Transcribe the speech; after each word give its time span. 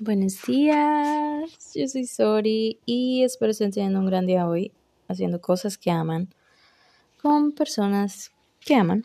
Buenos 0.00 0.40
días, 0.46 1.74
yo 1.74 1.86
soy 1.86 2.06
Sori 2.06 2.80
y 2.86 3.24
espero 3.24 3.50
estén 3.50 3.72
teniendo 3.72 3.98
un 3.98 4.06
gran 4.06 4.26
día 4.26 4.48
hoy 4.48 4.72
haciendo 5.06 5.42
cosas 5.42 5.76
que 5.76 5.90
aman 5.90 6.34
con 7.20 7.52
personas 7.52 8.32
que 8.58 8.74
aman. 8.74 9.04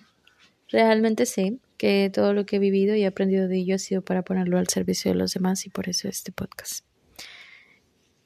Realmente 0.70 1.26
sé 1.26 1.60
que 1.76 2.10
todo 2.14 2.34
lo 2.34 2.46
que 2.46 2.56
he 2.56 2.60
vivido 2.60 2.96
y 2.96 3.04
aprendido 3.04 3.50
de 3.50 3.58
ello 3.58 3.76
ha 3.76 3.80
sido 3.80 4.02
para 4.02 4.24
ponerlo 4.24 4.60
al 4.60 4.70
servicio 4.70 5.12
de 5.12 5.18
los 5.18 5.34
demás 5.34 5.66
y 5.66 5.70
por 5.70 5.90
eso 5.90 6.08
este 6.08 6.32
podcast. 6.32 6.86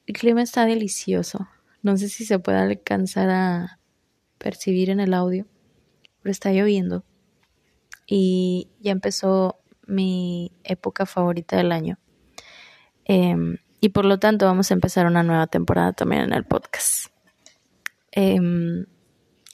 El 0.06 0.14
clima 0.14 0.42
está 0.42 0.64
delicioso. 0.64 1.48
No 1.82 1.96
sé 1.96 2.08
si 2.08 2.24
se 2.24 2.38
puede 2.38 2.58
alcanzar 2.58 3.28
a 3.28 3.80
percibir 4.38 4.88
en 4.88 5.00
el 5.00 5.14
audio, 5.14 5.46
pero 6.22 6.30
está 6.30 6.52
lloviendo 6.52 7.04
y 8.06 8.68
ya 8.78 8.92
empezó 8.92 9.58
mi 9.84 10.52
época 10.62 11.06
favorita 11.06 11.56
del 11.56 11.72
año. 11.72 11.98
Em, 13.04 13.58
y 13.80 13.90
por 13.90 14.04
lo 14.04 14.18
tanto 14.18 14.46
vamos 14.46 14.70
a 14.70 14.74
empezar 14.74 15.06
una 15.06 15.22
nueva 15.22 15.46
temporada 15.46 15.92
también 15.92 16.22
en 16.22 16.32
el 16.32 16.44
podcast. 16.44 17.06
Em, 18.12 18.86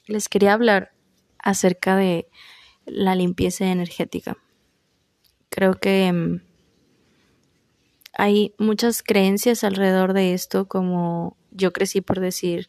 les 0.07 0.29
quería 0.29 0.53
hablar 0.53 0.91
acerca 1.39 1.95
de 1.95 2.27
la 2.85 3.15
limpieza 3.15 3.65
energética. 3.65 4.37
Creo 5.49 5.75
que 5.75 6.07
em, 6.07 6.41
hay 8.13 8.53
muchas 8.57 9.01
creencias 9.03 9.63
alrededor 9.63 10.13
de 10.13 10.33
esto, 10.33 10.67
como 10.67 11.37
yo 11.51 11.71
crecí 11.73 12.01
por 12.01 12.19
decir, 12.19 12.67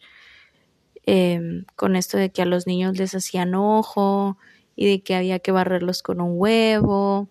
con 1.77 1.97
esto 1.97 2.19
de 2.19 2.31
que 2.31 2.43
a 2.43 2.47
los 2.47 2.67
niños 2.67 2.97
les 2.97 3.15
hacían 3.15 3.55
ojo 3.55 4.39
y 4.77 4.87
de 4.87 5.03
que 5.03 5.15
había 5.15 5.41
que 5.41 5.53
barrerlos 5.53 6.03
con 6.03 6.21
un 6.21 6.35
huevo 6.35 7.29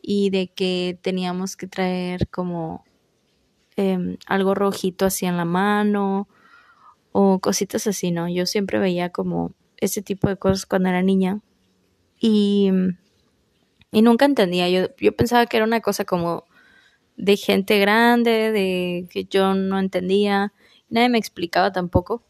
y 0.00 0.30
de 0.30 0.48
que 0.48 0.98
teníamos 1.02 1.56
que 1.56 1.66
traer 1.66 2.28
como 2.28 2.84
em, 3.78 4.16
algo 4.26 4.54
rojito 4.54 5.06
así 5.06 5.26
en 5.26 5.36
la 5.36 5.44
mano 5.44 6.28
o 7.12 7.38
cositas 7.38 7.86
así, 7.86 8.10
¿no? 8.10 8.28
Yo 8.28 8.46
siempre 8.46 8.78
veía 8.78 9.10
como 9.10 9.52
ese 9.78 10.02
tipo 10.02 10.28
de 10.28 10.36
cosas 10.36 10.66
cuando 10.66 10.88
era 10.88 11.02
niña 11.02 11.40
y, 12.20 12.70
y 13.92 14.02
nunca 14.02 14.24
entendía, 14.24 14.68
yo, 14.68 14.88
yo 14.98 15.16
pensaba 15.16 15.46
que 15.46 15.56
era 15.56 15.66
una 15.66 15.80
cosa 15.80 16.04
como 16.04 16.44
de 17.16 17.36
gente 17.36 17.78
grande, 17.78 18.52
de 18.52 19.08
que 19.10 19.24
yo 19.24 19.54
no 19.54 19.78
entendía, 19.78 20.52
nadie 20.88 21.08
me 21.08 21.18
explicaba 21.18 21.72
tampoco. 21.72 22.22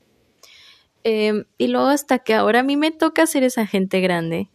Em, 1.04 1.44
y 1.58 1.68
luego 1.68 1.88
hasta 1.88 2.18
que 2.18 2.34
ahora 2.34 2.60
a 2.60 2.64
mí 2.64 2.76
me 2.76 2.90
toca 2.90 3.26
ser 3.26 3.44
esa 3.44 3.66
gente 3.66 4.00
grande 4.00 4.50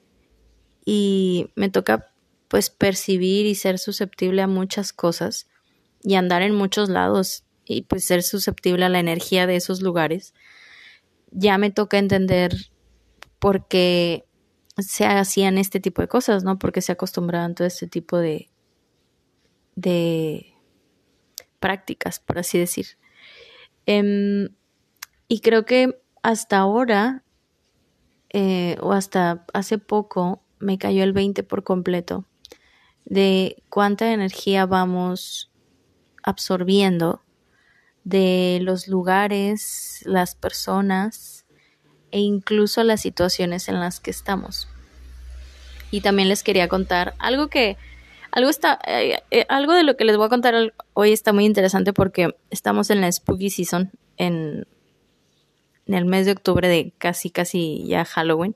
y 0.85 1.47
me 1.55 1.69
toca 1.69 2.11
pues 2.47 2.69
percibir 2.69 3.45
y 3.45 3.55
ser 3.55 3.79
susceptible 3.79 4.41
a 4.41 4.47
muchas 4.47 4.93
cosas 4.93 5.47
y 6.03 6.15
andar 6.15 6.41
en 6.41 6.55
muchos 6.55 6.89
lados 6.89 7.43
y 7.65 7.83
pues 7.83 8.05
ser 8.05 8.23
susceptible 8.23 8.85
a 8.85 8.89
la 8.89 8.99
energía 8.99 9.47
de 9.47 9.55
esos 9.55 9.81
lugares, 9.81 10.33
ya 11.31 11.57
me 11.57 11.71
toca 11.71 11.97
entender 11.97 12.53
por 13.39 13.67
qué 13.67 14.25
se 14.77 15.05
hacían 15.05 15.57
este 15.57 15.79
tipo 15.79 16.01
de 16.01 16.07
cosas, 16.07 16.43
¿no? 16.43 16.59
Porque 16.59 16.81
se 16.81 16.91
acostumbraban 16.91 17.55
todo 17.55 17.67
este 17.67 17.87
tipo 17.87 18.17
de, 18.17 18.49
de 19.75 20.53
prácticas, 21.59 22.19
por 22.19 22.39
así 22.39 22.57
decir. 22.57 22.97
Em, 23.85 24.49
y 25.27 25.39
creo 25.39 25.65
que 25.65 25.99
hasta 26.21 26.57
ahora, 26.57 27.23
eh, 28.29 28.77
o 28.81 28.93
hasta 28.93 29.45
hace 29.53 29.77
poco, 29.77 30.43
me 30.59 30.77
cayó 30.77 31.03
el 31.03 31.13
20 31.13 31.43
por 31.43 31.63
completo 31.63 32.25
de 33.05 33.61
cuánta 33.69 34.13
energía 34.13 34.65
vamos 34.65 35.51
absorbiendo 36.23 37.21
de 38.03 38.59
los 38.61 38.87
lugares, 38.87 40.01
las 40.05 40.35
personas 40.35 41.45
e 42.11 42.19
incluso 42.19 42.83
las 42.83 43.01
situaciones 43.01 43.69
en 43.69 43.79
las 43.79 43.99
que 43.99 44.11
estamos. 44.11 44.67
Y 45.91 46.01
también 46.01 46.27
les 46.29 46.43
quería 46.43 46.67
contar 46.67 47.13
algo 47.19 47.47
que 47.47 47.77
algo 48.31 48.49
está 48.49 48.79
eh, 48.87 49.19
eh, 49.29 49.45
algo 49.47 49.73
de 49.73 49.83
lo 49.83 49.95
que 49.95 50.05
les 50.05 50.17
voy 50.17 50.25
a 50.25 50.29
contar 50.29 50.73
hoy 50.93 51.11
está 51.11 51.33
muy 51.33 51.45
interesante 51.45 51.93
porque 51.93 52.35
estamos 52.49 52.89
en 52.89 53.01
la 53.01 53.11
spooky 53.11 53.51
season 53.51 53.91
en, 54.17 54.65
el 55.85 56.05
mes 56.05 56.25
de 56.25 56.31
octubre 56.31 56.67
de 56.67 56.93
casi 56.97 57.29
casi 57.29 57.85
ya 57.85 58.05
Halloween. 58.05 58.55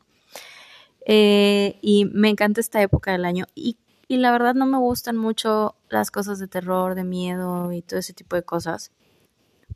Eh, 1.06 1.78
y 1.82 2.06
me 2.06 2.30
encanta 2.30 2.60
esta 2.60 2.82
época 2.82 3.12
del 3.12 3.24
año 3.24 3.46
y 3.56 3.78
y 4.08 4.18
la 4.18 4.32
verdad 4.32 4.56
no 4.56 4.66
me 4.66 4.78
gustan 4.78 5.18
mucho 5.18 5.76
las 5.90 6.12
cosas 6.12 6.40
de 6.40 6.48
terror, 6.48 6.96
de 6.96 7.04
miedo 7.04 7.72
y 7.72 7.82
todo 7.82 8.00
ese 8.00 8.14
tipo 8.14 8.36
de 8.36 8.44
cosas. 8.44 8.92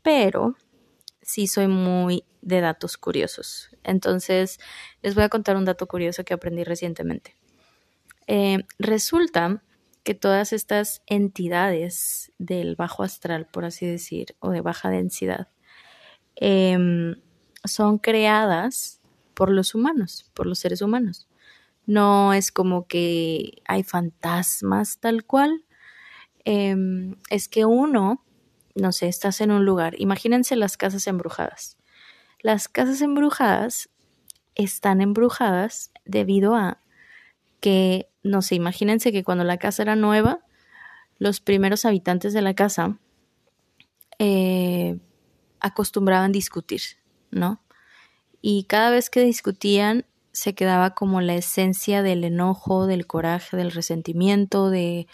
Pero 0.02 0.56
sí 1.20 1.46
soy 1.46 1.68
muy 1.68 2.24
de 2.40 2.60
datos 2.60 2.96
curiosos. 2.96 3.70
Entonces 3.84 4.58
les 5.02 5.14
voy 5.14 5.24
a 5.24 5.28
contar 5.28 5.56
un 5.56 5.64
dato 5.64 5.86
curioso 5.86 6.24
que 6.24 6.34
aprendí 6.34 6.64
recientemente. 6.64 7.36
Eh, 8.26 8.58
resulta 8.78 9.62
que 10.02 10.14
todas 10.14 10.52
estas 10.52 11.02
entidades 11.06 12.32
del 12.38 12.74
bajo 12.74 13.02
astral, 13.02 13.46
por 13.46 13.64
así 13.64 13.86
decir, 13.86 14.34
o 14.40 14.50
de 14.50 14.60
baja 14.60 14.90
densidad, 14.90 15.48
em, 16.36 17.16
son 17.64 17.98
creadas 17.98 19.00
por 19.34 19.50
los 19.50 19.74
humanos, 19.74 20.30
por 20.34 20.46
los 20.46 20.58
seres 20.58 20.82
humanos. 20.82 21.28
No 21.86 22.32
es 22.32 22.52
como 22.52 22.86
que 22.86 23.62
hay 23.66 23.82
fantasmas 23.82 24.98
tal 24.98 25.24
cual. 25.24 25.64
Em, 26.44 27.16
es 27.30 27.48
que 27.48 27.64
uno, 27.64 28.24
no 28.74 28.92
sé, 28.92 29.08
estás 29.08 29.40
en 29.40 29.50
un 29.50 29.64
lugar. 29.64 29.94
Imagínense 29.98 30.56
las 30.56 30.76
casas 30.76 31.06
embrujadas. 31.06 31.76
Las 32.40 32.68
casas 32.68 33.00
embrujadas 33.02 33.90
están 34.54 35.00
embrujadas 35.00 35.92
debido 36.04 36.54
a 36.54 36.80
que, 37.60 38.08
no 38.22 38.42
sé, 38.42 38.56
imagínense 38.56 39.12
que 39.12 39.24
cuando 39.24 39.44
la 39.44 39.58
casa 39.58 39.82
era 39.82 39.96
nueva, 39.96 40.40
los 41.18 41.40
primeros 41.40 41.84
habitantes 41.84 42.32
de 42.32 42.42
la 42.42 42.54
casa 42.54 42.98
eh, 44.18 44.98
acostumbraban 45.60 46.32
discutir, 46.32 46.80
¿no? 47.30 47.62
Y 48.40 48.64
cada 48.64 48.90
vez 48.90 49.08
que 49.08 49.22
discutían, 49.22 50.04
se 50.42 50.54
quedaba 50.54 50.90
como 50.90 51.20
la 51.20 51.36
esencia 51.36 52.02
del 52.02 52.24
enojo, 52.24 52.88
del 52.88 53.06
coraje, 53.06 53.56
del 53.56 53.70
resentimiento, 53.70 54.70
de 54.70 55.06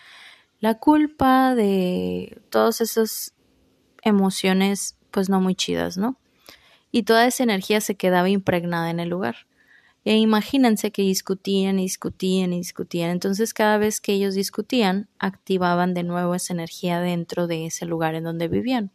la 0.59 0.79
culpa, 0.79 1.55
de 1.55 2.41
todas 2.49 2.81
esas 2.81 3.35
emociones 4.01 4.97
pues 5.11 5.29
no 5.29 5.43
muy 5.43 5.55
chidas, 5.55 5.99
¿no? 5.99 6.17
Y 6.91 7.03
toda 7.03 7.27
esa 7.27 7.43
energía 7.43 7.83
se 7.83 7.95
quedaba 7.95 8.31
impregnada 8.31 8.89
en 8.89 9.01
el 9.01 9.11
lugar. 9.11 9.47
E 10.07 10.17
imagínense 10.17 10.93
que 10.93 11.03
discutían 11.03 11.79
y 11.79 11.83
discutían 11.83 12.55
y 12.55 12.57
discutían. 12.57 13.11
Entonces 13.11 13.53
cada 13.53 13.77
vez 13.77 14.01
que 14.01 14.15
ellos 14.15 14.35
discutían, 14.35 15.11
activaban 15.19 15.93
de 15.93 16.05
nuevo 16.05 16.35
esa 16.37 16.55
energía 16.55 17.01
dentro 17.01 17.47
de 17.47 17.67
ese 17.67 17.85
lugar 17.85 18.15
en 18.15 18.25
donde 18.25 18.49
vivían. 18.49 18.93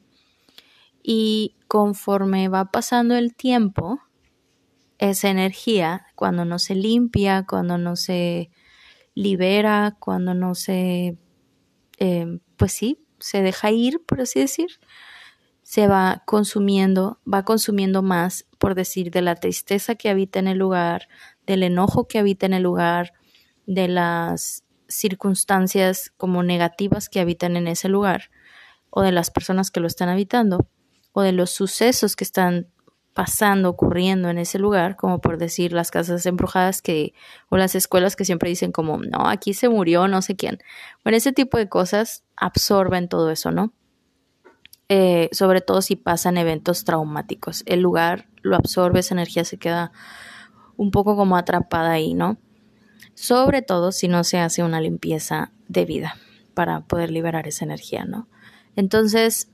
Y 1.03 1.57
conforme 1.67 2.47
va 2.47 2.71
pasando 2.71 3.15
el 3.15 3.35
tiempo, 3.35 3.99
esa 5.09 5.29
energía 5.29 6.05
cuando 6.15 6.45
no 6.45 6.59
se 6.59 6.75
limpia, 6.75 7.45
cuando 7.47 7.77
no 7.77 7.95
se 7.95 8.49
libera, 9.15 9.95
cuando 9.99 10.33
no 10.33 10.55
se, 10.55 11.17
em, 11.97 12.39
pues 12.57 12.73
sí, 12.73 13.05
se 13.19 13.41
deja 13.41 13.71
ir, 13.71 14.01
por 14.05 14.21
así 14.21 14.39
decir, 14.39 14.67
se 15.61 15.87
va 15.87 16.23
consumiendo, 16.25 17.19
va 17.31 17.43
consumiendo 17.43 18.01
más, 18.01 18.45
por 18.59 18.75
decir, 18.75 19.11
de 19.11 19.21
la 19.21 19.35
tristeza 19.35 19.95
que 19.95 20.09
habita 20.09 20.39
en 20.39 20.47
el 20.47 20.57
lugar, 20.57 21.07
del 21.45 21.63
enojo 21.63 22.07
que 22.07 22.19
habita 22.19 22.45
en 22.45 22.53
el 22.53 22.63
lugar, 22.63 23.13
de 23.65 23.87
las 23.87 24.63
circunstancias 24.87 26.11
como 26.17 26.43
negativas 26.43 27.09
que 27.09 27.19
habitan 27.19 27.55
en 27.55 27.67
ese 27.67 27.89
lugar, 27.89 28.29
o 28.89 29.01
de 29.01 29.11
las 29.11 29.31
personas 29.31 29.71
que 29.71 29.79
lo 29.79 29.87
están 29.87 30.09
habitando, 30.09 30.67
o 31.13 31.21
de 31.21 31.31
los 31.31 31.51
sucesos 31.51 32.15
que 32.15 32.23
están 32.23 32.72
pasando, 33.13 33.69
ocurriendo 33.69 34.29
en 34.29 34.37
ese 34.37 34.59
lugar, 34.59 34.95
como 34.95 35.21
por 35.21 35.37
decir 35.37 35.71
las 35.71 35.91
casas 35.91 36.25
embrujadas 36.25 36.81
que, 36.81 37.13
o 37.49 37.57
las 37.57 37.75
escuelas 37.75 38.15
que 38.15 38.25
siempre 38.25 38.49
dicen 38.49 38.71
como, 38.71 38.97
no, 38.97 39.27
aquí 39.27 39.53
se 39.53 39.69
murió 39.69 40.07
no 40.07 40.21
sé 40.21 40.35
quién. 40.35 40.59
Bueno, 41.03 41.17
ese 41.17 41.31
tipo 41.31 41.57
de 41.57 41.69
cosas 41.69 42.23
absorben 42.35 43.07
todo 43.07 43.29
eso, 43.29 43.51
¿no? 43.51 43.73
Eh, 44.89 45.29
sobre 45.31 45.61
todo 45.61 45.81
si 45.81 45.95
pasan 45.95 46.37
eventos 46.37 46.83
traumáticos. 46.83 47.63
El 47.65 47.81
lugar 47.81 48.27
lo 48.41 48.55
absorbe, 48.55 48.99
esa 48.99 49.15
energía 49.15 49.45
se 49.45 49.57
queda 49.57 49.91
un 50.75 50.91
poco 50.91 51.15
como 51.15 51.37
atrapada 51.37 51.91
ahí, 51.91 52.13
¿no? 52.13 52.37
Sobre 53.13 53.61
todo 53.61 53.91
si 53.91 54.07
no 54.07 54.23
se 54.23 54.39
hace 54.39 54.63
una 54.63 54.81
limpieza 54.81 55.51
de 55.67 55.85
vida 55.85 56.15
para 56.53 56.81
poder 56.81 57.11
liberar 57.11 57.47
esa 57.47 57.65
energía, 57.65 58.05
¿no? 58.05 58.27
Entonces, 58.75 59.49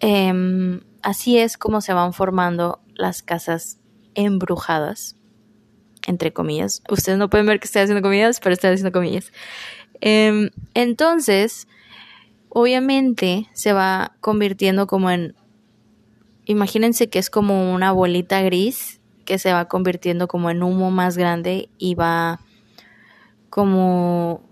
em, 0.00 0.80
así 1.04 1.38
es 1.38 1.58
como 1.58 1.82
se 1.82 1.92
van 1.92 2.12
formando 2.14 2.80
las 2.94 3.22
casas 3.22 3.78
embrujadas, 4.14 5.16
entre 6.06 6.32
comillas. 6.32 6.82
Ustedes 6.88 7.18
no 7.18 7.28
pueden 7.28 7.46
ver 7.46 7.60
que 7.60 7.66
estoy 7.66 7.82
haciendo 7.82 8.02
comillas, 8.02 8.40
pero 8.40 8.54
estoy 8.54 8.70
haciendo 8.70 8.90
comillas. 8.90 9.30
Em, 10.00 10.50
entonces, 10.72 11.68
obviamente 12.48 13.48
se 13.52 13.74
va 13.74 14.16
convirtiendo 14.20 14.86
como 14.86 15.10
en, 15.10 15.36
imagínense 16.46 17.10
que 17.10 17.18
es 17.18 17.28
como 17.28 17.74
una 17.74 17.92
bolita 17.92 18.40
gris 18.40 19.00
que 19.26 19.38
se 19.38 19.52
va 19.52 19.68
convirtiendo 19.68 20.26
como 20.26 20.50
en 20.50 20.62
humo 20.62 20.90
más 20.90 21.18
grande 21.18 21.68
y 21.76 21.94
va 21.94 22.40
como 23.50 24.42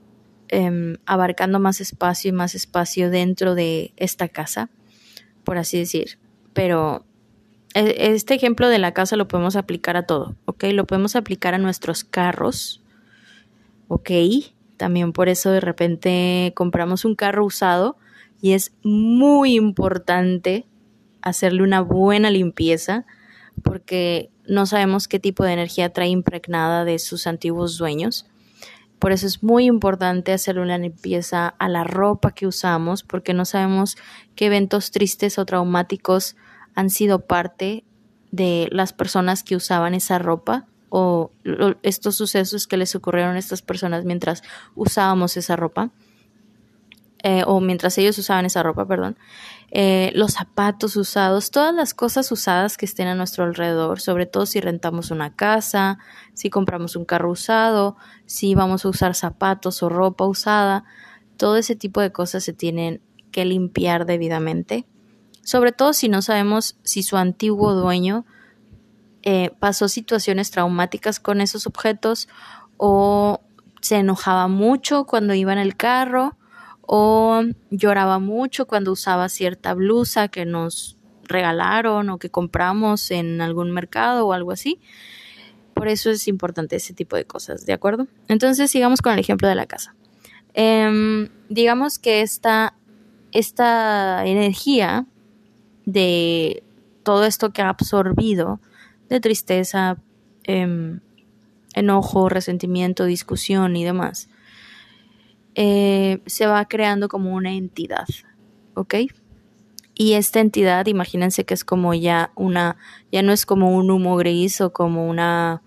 em, 0.48 0.96
abarcando 1.06 1.60
más 1.60 1.80
espacio 1.80 2.28
y 2.28 2.32
más 2.32 2.54
espacio 2.54 3.08
dentro 3.08 3.54
de 3.54 3.94
esta 3.96 4.28
casa, 4.28 4.68
por 5.44 5.56
así 5.56 5.78
decir. 5.78 6.21
Pero 6.52 7.04
e, 7.74 8.14
este 8.14 8.34
ejemplo 8.34 8.68
de 8.68 8.78
la 8.78 8.92
casa 8.92 9.16
lo 9.16 9.28
podemos 9.28 9.56
aplicar 9.56 9.96
a 9.96 10.06
todo, 10.06 10.36
¿ok? 10.44 10.64
Lo 10.72 10.86
podemos 10.86 11.16
aplicar 11.16 11.54
a 11.54 11.58
nuestros 11.58 12.04
carros, 12.04 12.82
¿ok? 13.88 14.10
También 14.76 15.12
por 15.12 15.28
eso 15.28 15.50
de 15.50 15.60
repente 15.60 16.52
compramos 16.54 17.04
un 17.04 17.14
carro 17.14 17.44
usado 17.44 17.96
y 18.40 18.52
es 18.52 18.72
muy 18.82 19.54
importante 19.54 20.66
hacerle 21.22 21.62
una 21.62 21.80
buena 21.80 22.30
limpieza 22.30 23.06
porque 23.62 24.30
no 24.46 24.66
sabemos 24.66 25.08
qué 25.08 25.18
tipo 25.20 25.44
de 25.44 25.52
energía 25.52 25.92
trae 25.92 26.08
impregnada 26.08 26.84
de 26.84 26.98
sus 26.98 27.26
antiguos 27.26 27.78
dueños. 27.78 28.26
Por 29.02 29.10
eso 29.10 29.26
es 29.26 29.42
muy 29.42 29.64
importante 29.64 30.32
hacerle 30.32 30.62
una 30.62 30.78
limpieza 30.78 31.48
a 31.58 31.68
la 31.68 31.82
ropa 31.82 32.30
que 32.30 32.46
usamos 32.46 33.02
porque 33.02 33.34
no 33.34 33.44
sabemos 33.44 33.96
qué 34.36 34.46
eventos 34.46 34.92
tristes 34.92 35.40
o 35.40 35.44
traumáticos 35.44 36.36
han 36.76 36.88
sido 36.88 37.18
parte 37.18 37.82
de 38.30 38.68
las 38.70 38.92
personas 38.92 39.42
que 39.42 39.56
usaban 39.56 39.94
esa 39.94 40.20
ropa 40.20 40.68
o 40.88 41.32
estos 41.82 42.14
sucesos 42.14 42.68
que 42.68 42.76
les 42.76 42.94
ocurrieron 42.94 43.34
a 43.34 43.40
estas 43.40 43.60
personas 43.60 44.04
mientras 44.04 44.44
usábamos 44.76 45.36
esa 45.36 45.56
ropa. 45.56 45.90
Eh, 47.24 47.42
o 47.44 47.60
mientras 47.60 47.98
ellos 47.98 48.16
usaban 48.18 48.46
esa 48.46 48.62
ropa, 48.62 48.86
perdón, 48.86 49.16
eh, 49.74 50.12
los 50.14 50.34
zapatos 50.34 50.96
usados, 50.96 51.50
todas 51.50 51.74
las 51.74 51.94
cosas 51.94 52.30
usadas 52.30 52.76
que 52.76 52.84
estén 52.84 53.08
a 53.08 53.14
nuestro 53.14 53.44
alrededor, 53.44 54.02
sobre 54.02 54.26
todo 54.26 54.44
si 54.44 54.60
rentamos 54.60 55.10
una 55.10 55.34
casa, 55.34 55.98
si 56.34 56.50
compramos 56.50 56.94
un 56.94 57.06
carro 57.06 57.30
usado, 57.30 57.96
si 58.26 58.54
vamos 58.54 58.84
a 58.84 58.90
usar 58.90 59.14
zapatos 59.14 59.82
o 59.82 59.88
ropa 59.88 60.26
usada, 60.26 60.84
todo 61.38 61.56
ese 61.56 61.74
tipo 61.74 62.02
de 62.02 62.12
cosas 62.12 62.44
se 62.44 62.52
tienen 62.52 63.00
que 63.30 63.46
limpiar 63.46 64.04
debidamente, 64.04 64.86
sobre 65.42 65.72
todo 65.72 65.94
si 65.94 66.10
no 66.10 66.20
sabemos 66.20 66.76
si 66.82 67.02
su 67.02 67.16
antiguo 67.16 67.72
dueño 67.72 68.26
eh, 69.22 69.52
pasó 69.58 69.88
situaciones 69.88 70.50
traumáticas 70.50 71.18
con 71.18 71.40
esos 71.40 71.66
objetos 71.66 72.28
o 72.76 73.40
se 73.80 73.96
enojaba 73.96 74.48
mucho 74.48 75.06
cuando 75.06 75.32
iba 75.32 75.54
en 75.54 75.58
el 75.58 75.78
carro 75.78 76.36
o 76.82 77.42
lloraba 77.70 78.18
mucho 78.18 78.66
cuando 78.66 78.92
usaba 78.92 79.28
cierta 79.28 79.74
blusa 79.74 80.28
que 80.28 80.44
nos 80.44 80.96
regalaron 81.24 82.10
o 82.10 82.18
que 82.18 82.30
compramos 82.30 83.10
en 83.10 83.40
algún 83.40 83.70
mercado 83.70 84.26
o 84.26 84.32
algo 84.32 84.52
así. 84.52 84.80
Por 85.74 85.88
eso 85.88 86.10
es 86.10 86.28
importante 86.28 86.76
ese 86.76 86.92
tipo 86.92 87.16
de 87.16 87.24
cosas, 87.24 87.64
¿de 87.64 87.72
acuerdo? 87.72 88.06
Entonces 88.28 88.70
sigamos 88.70 89.00
con 89.00 89.12
el 89.12 89.18
ejemplo 89.18 89.48
de 89.48 89.54
la 89.54 89.66
casa. 89.66 89.94
Em, 90.54 91.28
digamos 91.48 91.98
que 91.98 92.20
esta, 92.20 92.74
esta 93.32 94.26
energía 94.26 95.06
de 95.86 96.62
todo 97.02 97.24
esto 97.24 97.52
que 97.52 97.62
ha 97.62 97.68
absorbido 97.68 98.60
de 99.08 99.20
tristeza, 99.20 99.96
em, 100.44 101.00
enojo, 101.74 102.28
resentimiento, 102.28 103.04
discusión 103.04 103.76
y 103.76 103.84
demás, 103.84 104.28
eh, 105.54 106.20
se 106.26 106.46
va 106.46 106.64
creando 106.66 107.08
como 107.08 107.34
una 107.34 107.52
entidad, 107.52 108.06
¿ok? 108.74 108.94
Y 109.94 110.14
esta 110.14 110.40
entidad, 110.40 110.86
imagínense 110.86 111.44
que 111.44 111.54
es 111.54 111.64
como 111.64 111.92
ya 111.94 112.32
una, 112.34 112.76
ya 113.10 113.22
no 113.22 113.32
es 113.32 113.44
como 113.44 113.76
un 113.76 113.90
humo 113.90 114.16
gris 114.16 114.60
o 114.60 114.72
como 114.72 115.08
una, 115.08 115.62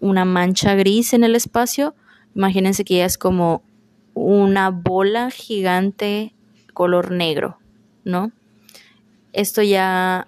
una 0.00 0.24
mancha 0.24 0.74
gris 0.74 1.12
en 1.12 1.22
el 1.22 1.36
espacio, 1.36 1.94
imagínense 2.34 2.84
que 2.84 2.96
ya 2.96 3.04
es 3.04 3.18
como 3.18 3.62
una 4.14 4.70
bola 4.70 5.30
gigante 5.30 6.34
color 6.74 7.12
negro, 7.12 7.58
¿no? 8.04 8.32
Esto 9.32 9.62
ya, 9.62 10.26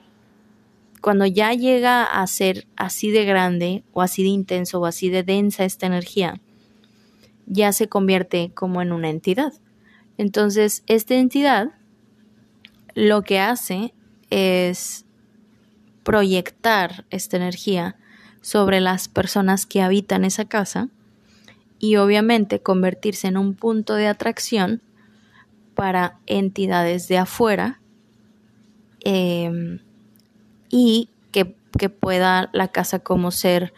cuando 1.01 1.27
ya 1.27 1.53
llega 1.53 2.05
a 2.05 2.27
ser 2.27 2.67
así 2.77 3.11
de 3.11 3.25
grande 3.25 3.83
o 3.93 4.03
así 4.03 4.23
de 4.23 4.31
intenso 4.31 4.81
o 4.81 4.87
así 4.87 5.11
de 5.11 5.25
densa 5.25 5.65
esta 5.65 5.87
energía, 5.87 6.41
ya 7.47 7.73
se 7.73 7.89
convierte 7.89 8.51
como 8.55 8.83
en 8.83 8.93
una 8.93 9.11
entidad. 9.11 9.53
Entonces, 10.19 10.83
esta 10.87 11.15
entidad 11.15 11.73
lo 12.95 13.23
que 13.23 13.41
hace 13.41 13.93
es 14.31 15.05
proyectar 16.05 17.05
esta 17.11 17.37
energía 17.37 17.97
sobre 18.41 18.81
las 18.81 19.09
personas 19.09 19.67
que 19.67 19.83
habitan 19.83 20.25
esa 20.25 20.45
casa 20.45 20.89
y 21.79 21.97
obviamente 21.97 22.61
convertirse 22.61 23.27
en 23.27 23.37
un 23.37 23.55
punto 23.55 23.95
de 23.95 24.07
atracción 24.07 24.83
para 25.75 26.19
entidades 26.27 27.09
de 27.09 27.19
afuera 27.19 27.81
em, 29.01 29.81
y 30.71 31.09
que, 31.33 31.55
pueda 32.01 32.49
la 32.53 32.69
casa 32.69 33.01
como 33.01 33.31
ser 33.31 33.75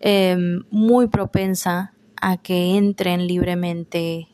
em, 0.00 0.64
muy 0.70 1.06
propensa 1.06 1.93
a 2.20 2.36
que 2.36 2.76
entren 2.76 3.26
libremente 3.26 4.28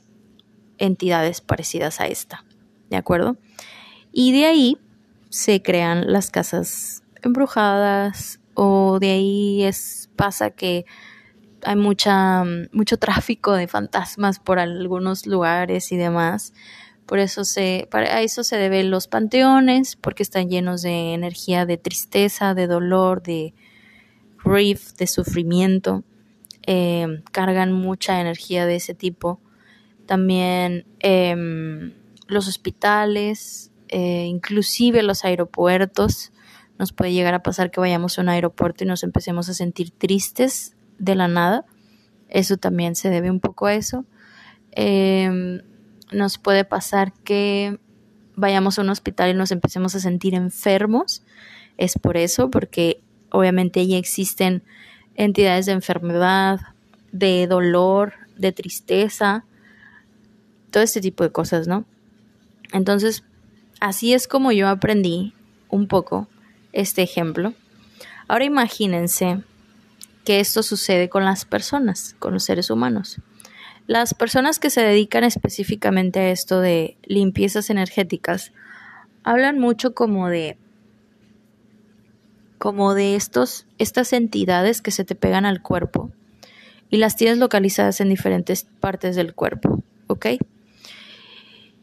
entidades 0.79 1.41
parecidas 1.41 2.01
a 2.01 2.07
esta. 2.07 2.45
¿De 2.89 2.97
acuerdo? 2.97 3.37
Y 4.13 4.33
de 4.33 4.47
ahí 4.47 4.79
se 5.29 5.63
crean 5.63 6.13
las 6.13 6.31
casas 6.31 7.03
embrujadas 7.23 8.41
o 8.55 8.99
de 9.01 9.11
ahí 9.11 9.63
es 9.63 10.11
pasa 10.17 10.51
que 10.51 10.85
hay 11.63 11.77
mucha 11.77 12.45
mucho 12.73 12.97
tráfico 12.97 13.53
de 13.53 13.69
fantasmas 13.69 14.39
por 14.39 14.59
algunos 14.59 15.27
lugares 15.27 15.93
y 15.93 15.97
demás. 15.97 16.53
Por 17.07 17.19
eso 17.19 17.45
se 17.45 17.89
para 17.91 18.21
eso 18.23 18.45
se 18.45 18.57
deben 18.57 18.91
los 18.91 19.09
panteones 19.09 19.97
porque 19.97 20.23
están 20.23 20.49
llenos 20.49 20.83
de 20.83 21.15
energía 21.15 21.67
de 21.67 21.77
tristeza, 21.77 22.55
de 22.55 22.67
dolor, 22.67 23.23
de 23.23 23.55
grief, 24.45 24.95
de 24.95 25.07
sufrimiento. 25.07 26.05
Eh, 26.73 27.25
cargan 27.33 27.73
mucha 27.73 28.21
energía 28.21 28.65
de 28.65 28.77
ese 28.77 28.95
tipo. 28.95 29.41
También 30.07 30.87
em, 31.01 31.95
los 32.29 32.47
hospitales, 32.47 33.73
eh, 33.89 34.27
inclusive 34.27 35.03
los 35.03 35.25
aeropuertos. 35.25 36.31
Nos 36.79 36.93
puede 36.93 37.13
llegar 37.13 37.35
a 37.35 37.43
pasar 37.43 37.73
que 37.73 37.81
vayamos 37.81 38.17
a 38.17 38.23
un 38.23 38.29
aeropuerto 38.29 38.85
y 38.85 38.87
nos 38.87 39.03
empecemos 39.03 39.49
a 39.49 39.55
sentir 39.55 39.91
tristes 39.91 40.77
de 41.01 41.17
la 41.17 41.27
nada. 41.27 41.65
Eso 42.29 42.57
también 42.57 42.95
se 42.95 43.11
debe 43.11 43.33
un 43.33 43.41
poco 43.41 43.67
a 43.67 43.75
eso. 43.75 44.05
Em, 44.71 45.63
nos 46.13 46.39
puede 46.39 46.65
pasar 46.65 47.13
que 47.25 47.81
vayamos 48.37 48.79
a 48.79 48.83
un 48.83 48.91
hospital 48.91 49.31
y 49.31 49.35
nos 49.35 49.51
empecemos 49.51 49.97
a 49.97 49.99
sentir 49.99 50.37
enfermos. 50.37 51.25
Es 51.79 51.99
por 51.99 52.17
eso, 52.17 52.49
porque 52.49 53.03
obviamente 53.33 53.85
ya 53.89 53.97
existen 53.97 54.63
entidades 55.25 55.67
de 55.67 55.73
enfermedad, 55.73 56.61
de 57.13 57.47
dolor, 57.47 58.15
de 58.37 58.53
tristeza, 58.53 59.45
todo 60.71 60.83
este 60.83 61.01
tipo 61.01 61.25
de 61.25 61.31
cosas, 61.31 61.69
¿no? 61.69 61.85
Entonces, 62.73 63.23
así 63.81 64.15
es 64.15 64.27
como 64.27 64.51
yo 64.53 64.69
aprendí 64.69 65.35
un 65.69 65.89
poco 65.89 66.27
este 66.73 67.03
ejemplo. 67.03 67.53
Ahora 68.29 68.45
imagínense 68.45 69.43
que 70.25 70.41
esto 70.41 70.63
sucede 70.63 71.09
con 71.11 71.25
las 71.25 71.45
personas, 71.45 72.17
con 72.19 72.33
los 72.33 72.45
seres 72.45 72.71
humanos. 72.71 73.21
Las 73.87 74.15
personas 74.15 74.59
que 74.59 74.71
se 74.71 74.83
dedican 74.83 75.25
específicamente 75.25 76.21
a 76.21 76.31
esto 76.31 76.61
de 76.61 76.97
limpiezas 77.05 77.69
energéticas 77.69 78.53
hablan 79.23 79.59
mucho 79.59 79.95
como 79.95 80.29
de 80.29 80.57
como 82.61 82.93
de 82.93 83.17
estos, 83.17 83.67
estas 83.79 84.13
entidades 84.13 84.83
que 84.83 84.91
se 84.91 85.07
te 85.07 85.15
pegan 85.15 85.47
al 85.47 85.63
cuerpo 85.63 86.11
y 86.91 86.99
las 86.99 87.17
tienes 87.17 87.39
localizadas 87.39 88.03
en 88.03 88.11
diferentes 88.11 88.65
partes 88.65 89.17
del 89.17 89.35
cuerpo, 89.35 89.83
¿ok? 90.09 90.27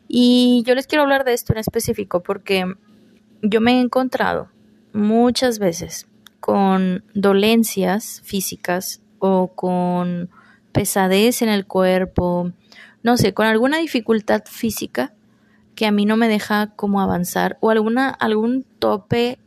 Y 0.08 0.64
yo 0.68 0.76
les 0.76 0.86
quiero 0.86 1.02
hablar 1.02 1.26
de 1.26 1.34
esto 1.34 1.52
en 1.52 1.58
específico 1.58 2.22
porque 2.22 2.76
yo 3.42 3.60
me 3.60 3.74
he 3.74 3.82
encontrado 3.82 4.50
muchas 4.94 5.58
veces 5.58 6.08
con 6.40 7.04
dolencias 7.16 8.22
físicas 8.24 9.02
o 9.18 9.48
con 9.56 10.30
pesadez 10.74 11.42
en 11.42 11.50
el 11.50 11.66
cuerpo, 11.66 12.52
no 13.02 13.18
sé, 13.18 13.34
con 13.34 13.48
alguna 13.48 13.80
dificultad 13.80 14.44
física 14.46 15.12
que 15.74 15.88
a 15.88 15.92
mí 15.92 16.06
no 16.06 16.18
me 16.18 16.28
deja 16.28 16.68
como 16.76 17.02
avanzar 17.02 17.58
o 17.62 17.72
alguna 17.72 18.10
algún 18.10 18.64
tope 18.78 19.40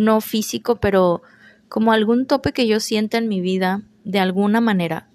no 0.00 0.20
físico, 0.20 0.76
pero 0.76 1.22
como 1.68 1.92
algún 1.92 2.26
tope 2.26 2.52
que 2.52 2.66
yo 2.66 2.80
sienta 2.80 3.18
en 3.18 3.28
mi 3.28 3.40
vida 3.40 3.82
de 4.04 4.18
alguna 4.18 4.60
manera 4.60 5.10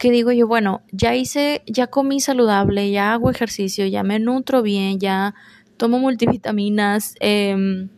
que 0.00 0.10
digo 0.10 0.32
yo, 0.32 0.46
bueno, 0.46 0.80
ya 0.92 1.14
hice, 1.14 1.62
ya 1.66 1.88
comí 1.88 2.20
saludable, 2.20 2.90
ya 2.90 3.12
hago 3.12 3.30
ejercicio, 3.30 3.84
ya 3.84 4.02
me 4.02 4.18
nutro 4.18 4.62
bien, 4.62 4.98
ya 4.98 5.34
tomo 5.76 5.98
multivitaminas, 5.98 7.14
em, 7.20 7.90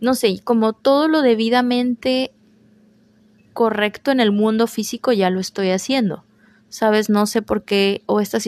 no 0.00 0.14
sé, 0.14 0.40
como 0.42 0.72
todo 0.72 1.08
lo 1.08 1.20
debidamente 1.20 2.32
correcto 3.52 4.10
en 4.10 4.20
el 4.20 4.32
mundo 4.32 4.66
físico 4.66 5.12
ya 5.12 5.28
lo 5.28 5.40
estoy 5.40 5.68
haciendo. 5.70 6.24
¿Sabes? 6.70 7.10
No 7.10 7.26
sé 7.26 7.42
por 7.42 7.64
qué 7.64 8.02
o 8.06 8.20
esta 8.20 8.38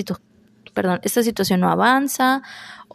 perdón, 0.73 1.01
esta 1.03 1.23
situación 1.23 1.61
no 1.61 1.71
avanza, 1.71 2.43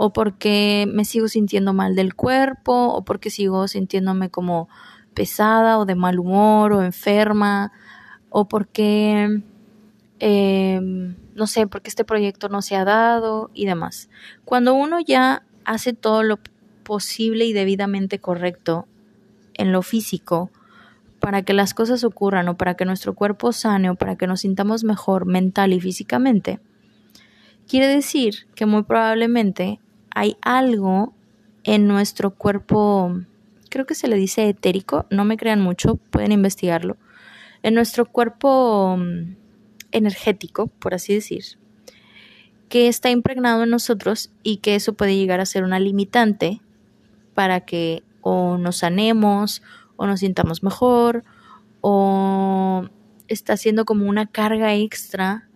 o 0.01 0.13
porque 0.13 0.87
me 0.89 1.03
sigo 1.03 1.27
sintiendo 1.27 1.73
mal 1.73 1.93
del 1.93 2.15
cuerpo, 2.15 2.93
o 2.93 3.03
porque 3.03 3.29
sigo 3.29 3.67
sintiéndome 3.67 4.29
como 4.29 4.69
pesada 5.13 5.77
o 5.77 5.83
de 5.83 5.95
mal 5.95 6.19
humor 6.19 6.71
o 6.71 6.81
enferma, 6.81 7.73
o 8.29 8.47
porque, 8.47 9.41
em, 10.19 11.15
no 11.35 11.47
sé, 11.47 11.67
porque 11.67 11.89
este 11.89 12.05
proyecto 12.05 12.47
no 12.47 12.61
se 12.61 12.77
ha 12.77 12.85
dado 12.85 13.51
y 13.53 13.65
demás. 13.65 14.09
Cuando 14.45 14.73
uno 14.73 15.01
ya 15.01 15.43
hace 15.65 15.91
todo 15.91 16.23
lo 16.23 16.39
posible 16.83 17.43
y 17.43 17.51
debidamente 17.51 18.19
correcto 18.19 18.87
en 19.55 19.73
lo 19.73 19.81
físico, 19.81 20.49
para 21.19 21.41
que 21.41 21.51
las 21.51 21.73
cosas 21.73 22.05
ocurran 22.05 22.47
o 22.47 22.55
para 22.55 22.75
que 22.75 22.85
nuestro 22.85 23.15
cuerpo 23.15 23.51
sane 23.51 23.89
o 23.89 23.95
para 23.95 24.15
que 24.15 24.27
nos 24.27 24.39
sintamos 24.39 24.85
mejor 24.85 25.25
mental 25.25 25.73
y 25.73 25.81
físicamente, 25.81 26.61
quiere 27.67 27.87
decir 27.87 28.47
que 28.55 28.65
muy 28.65 28.83
probablemente 28.83 29.81
hay 30.19 30.35
algo 30.41 31.13
en 31.63 31.87
nuestro 31.87 32.31
cuerpo, 32.31 33.21
creo 33.69 33.85
que 33.85 33.95
se 33.95 34.09
le 34.09 34.17
dice 34.17 34.49
etérico, 34.49 35.05
no 35.09 35.23
me 35.23 35.37
crean 35.37 35.61
mucho, 35.61 35.95
pueden 35.95 36.33
investigarlo, 36.33 36.97
en 37.63 37.73
nuestro 37.73 38.05
cuerpo 38.05 38.97
mm, 38.97 39.37
energético, 39.93 40.67
por 40.67 40.93
así 40.93 41.13
decir, 41.13 41.45
que 42.67 42.89
está 42.89 43.09
impregnado 43.11 43.63
en 43.63 43.69
nosotros 43.69 44.29
y 44.43 44.57
que 44.57 44.75
eso 44.75 44.91
puede 44.91 45.15
llegar 45.15 45.39
a 45.39 45.45
ser 45.45 45.63
una 45.63 45.79
limitante 45.79 46.59
para 47.33 47.61
que 47.61 48.03
o 48.19 48.57
nos 48.57 48.75
sanemos 48.75 49.61
o 49.95 50.05
nos 50.05 50.19
sintamos 50.19 50.63
mejor 50.63 51.23
o 51.79 52.89
está 53.29 53.55
siendo 53.55 53.85
como 53.85 54.05
una 54.09 54.25
carga 54.25 54.75
extra 54.75 55.47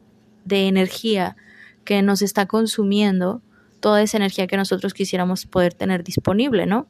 de 0.46 0.70
energía 0.70 1.36
que 1.84 2.02
nos 2.02 2.22
está 2.22 2.46
consumiendo 2.46 3.42
toda 3.84 4.02
esa 4.02 4.16
energía 4.16 4.48
que 4.48 4.56
nosotros 4.56 4.94
quisiéramos 4.94 5.46
poder 5.46 5.74
tener 5.74 6.06
disponible, 6.06 6.66
¿no? 6.66 6.88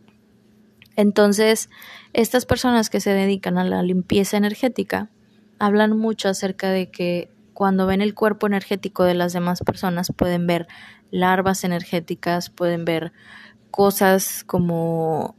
Entonces, 0.96 1.72
estas 2.14 2.46
personas 2.46 2.92
que 2.92 3.00
se 3.00 3.10
dedican 3.10 3.58
a 3.58 3.64
la 3.64 3.82
limpieza 3.82 4.38
energética 4.38 5.10
hablan 5.58 5.98
mucho 5.98 6.30
acerca 6.30 6.70
de 6.70 6.92
que 6.92 7.32
cuando 7.56 7.88
ven 7.88 8.02
el 8.02 8.14
cuerpo 8.14 8.46
energético 8.46 9.06
de 9.06 9.16
las 9.16 9.34
demás 9.34 9.62
personas 9.66 10.14
pueden 10.16 10.46
ver 10.46 10.68
larvas 11.10 11.64
energéticas, 11.64 12.52
pueden 12.52 12.86
ver 12.86 13.12
cosas 13.72 14.44
como 14.46 15.36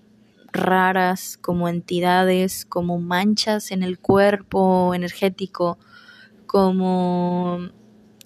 raras, 0.52 1.38
como 1.40 1.68
entidades, 1.68 2.66
como 2.66 2.98
manchas 2.98 3.70
en 3.70 3.84
el 3.84 4.00
cuerpo 4.00 4.92
energético, 4.92 5.78
como, 6.48 7.68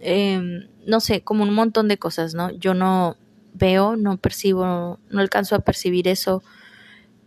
em, 0.01 0.69
no 0.87 1.01
sé, 1.01 1.23
como 1.23 1.43
un 1.45 1.55
montón 1.55 1.89
de 1.89 1.99
cosas, 1.99 2.35
¿no? 2.35 2.51
Yo 2.51 2.75
no 2.75 3.17
veo, 3.55 3.97
no 3.97 4.17
percibo, 4.19 4.99
no 5.11 5.21
alcanzo 5.21 5.57
a 5.57 5.61
percibir 5.61 6.09
eso, 6.09 6.43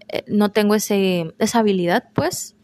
eh, 0.09 0.23
no 0.27 0.49
tengo 0.51 0.75
ese, 0.75 1.33
esa 1.39 1.59
habilidad, 1.59 2.09
pues, 2.13 2.55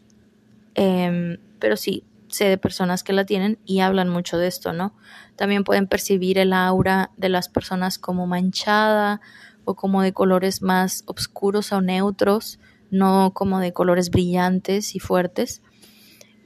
em, 0.74 1.38
pero 1.58 1.76
sí, 1.76 2.04
sé 2.28 2.44
de 2.46 2.58
personas 2.58 3.02
que 3.04 3.12
la 3.12 3.24
tienen 3.24 3.58
y 3.64 3.80
hablan 3.80 4.08
mucho 4.08 4.38
de 4.38 4.48
esto, 4.48 4.72
¿no? 4.72 4.94
También 5.36 5.64
pueden 5.64 5.86
percibir 5.86 6.38
el 6.38 6.52
aura 6.52 7.10
de 7.16 7.28
las 7.30 7.48
personas 7.48 7.98
como 7.98 8.26
manchada, 8.26 9.20
o 9.68 9.74
como 9.74 10.00
de 10.00 10.14
colores 10.14 10.62
más 10.62 11.02
oscuros 11.04 11.72
o 11.72 11.82
neutros, 11.82 12.58
no 12.90 13.32
como 13.34 13.60
de 13.60 13.74
colores 13.74 14.08
brillantes 14.08 14.94
y 14.94 14.98
fuertes. 14.98 15.60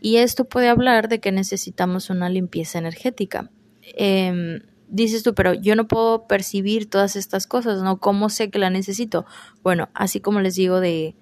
Y 0.04 0.16
esto 0.16 0.44
puede 0.47 0.68
hablar 0.68 1.09
de 1.09 1.21
que 1.21 1.30
necesitamos 1.30 2.11
una 2.11 2.28
limpieza 2.28 2.76
energética. 2.76 3.50
Em, 3.94 4.62
dices 4.88 5.23
tú, 5.23 5.32
pero 5.32 5.54
yo 5.54 5.76
no 5.76 5.87
puedo 5.87 6.26
percibir 6.26 6.90
todas 6.90 7.14
estas 7.14 7.47
cosas, 7.47 7.82
¿no? 7.85 8.00
¿Cómo 8.00 8.28
sé 8.28 8.50
que 8.50 8.59
la 8.59 8.68
necesito? 8.68 9.25
Bueno, 9.62 9.90
así 9.94 10.18
como 10.18 10.40
les 10.40 10.56
digo 10.56 10.80
de, 10.80 11.14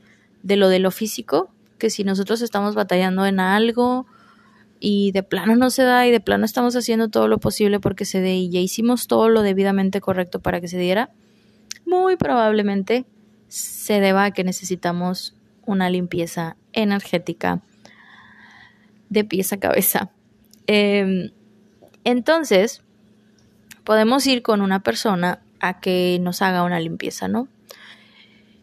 de 0.42 0.56
lo 0.56 0.70
de 0.70 0.78
lo 0.78 0.90
físico, 0.90 1.50
que 1.76 1.90
si 1.90 2.04
nosotros 2.04 2.40
estamos 2.40 2.75
batallando 2.75 3.26
en 3.26 3.38
algo 3.38 4.06
y 4.80 5.12
de 5.12 5.25
plano 5.25 5.56
no 5.56 5.68
se 5.68 5.82
da 5.82 6.06
y 6.06 6.10
de 6.10 6.20
plano 6.20 6.46
estamos 6.46 6.75
haciendo 6.75 7.10
todo 7.10 7.28
lo 7.28 7.37
posible 7.38 7.80
porque 7.80 8.06
se 8.06 8.22
dé 8.22 8.37
y 8.37 8.49
ya 8.49 8.60
hicimos 8.60 9.08
todo 9.08 9.28
lo 9.28 9.42
debidamente 9.42 10.00
correcto 10.00 10.40
para 10.40 10.62
que 10.62 10.68
se 10.68 10.78
diera, 10.78 11.10
muy 11.84 12.16
probablemente 12.16 13.04
se 13.49 14.00
deba 14.00 14.25
a 14.25 14.30
que 14.30 14.42
necesitamos 14.42 15.37
una 15.66 15.90
limpieza 15.90 16.56
energética 16.72 17.62
de 19.11 19.25
pies 19.25 19.52
a 19.52 19.59
cabeza. 19.59 20.11
Em, 20.67 21.31
entonces, 22.05 22.83
podemos 23.85 24.26
ir 24.26 24.43
con 24.43 24.62
una 24.62 24.83
persona 24.83 25.43
a 25.61 25.81
que 25.81 26.19
nos 26.23 26.40
haga 26.40 26.62
una 26.62 26.81
limpieza, 26.81 27.29
¿no? 27.29 27.49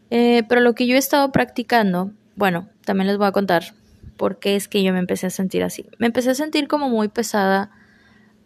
Eh, 0.10 0.44
pero 0.50 0.62
lo 0.62 0.74
que 0.74 0.88
yo 0.88 0.96
he 0.96 1.00
estado 1.00 1.32
practicando, 1.32 2.12
bueno, 2.36 2.70
también 2.86 3.08
les 3.08 3.18
voy 3.18 3.28
a 3.28 3.32
contar 3.32 3.76
por 4.16 4.40
qué 4.40 4.56
es 4.56 4.68
que 4.68 4.82
yo 4.82 4.94
me 4.94 5.00
empecé 5.00 5.28
a 5.28 5.30
sentir 5.30 5.64
así. 5.64 5.86
Me 6.00 6.08
empecé 6.08 6.32
a 6.32 6.36
sentir 6.36 6.68
como 6.68 6.90
muy 6.90 7.10
pesada 7.10 7.72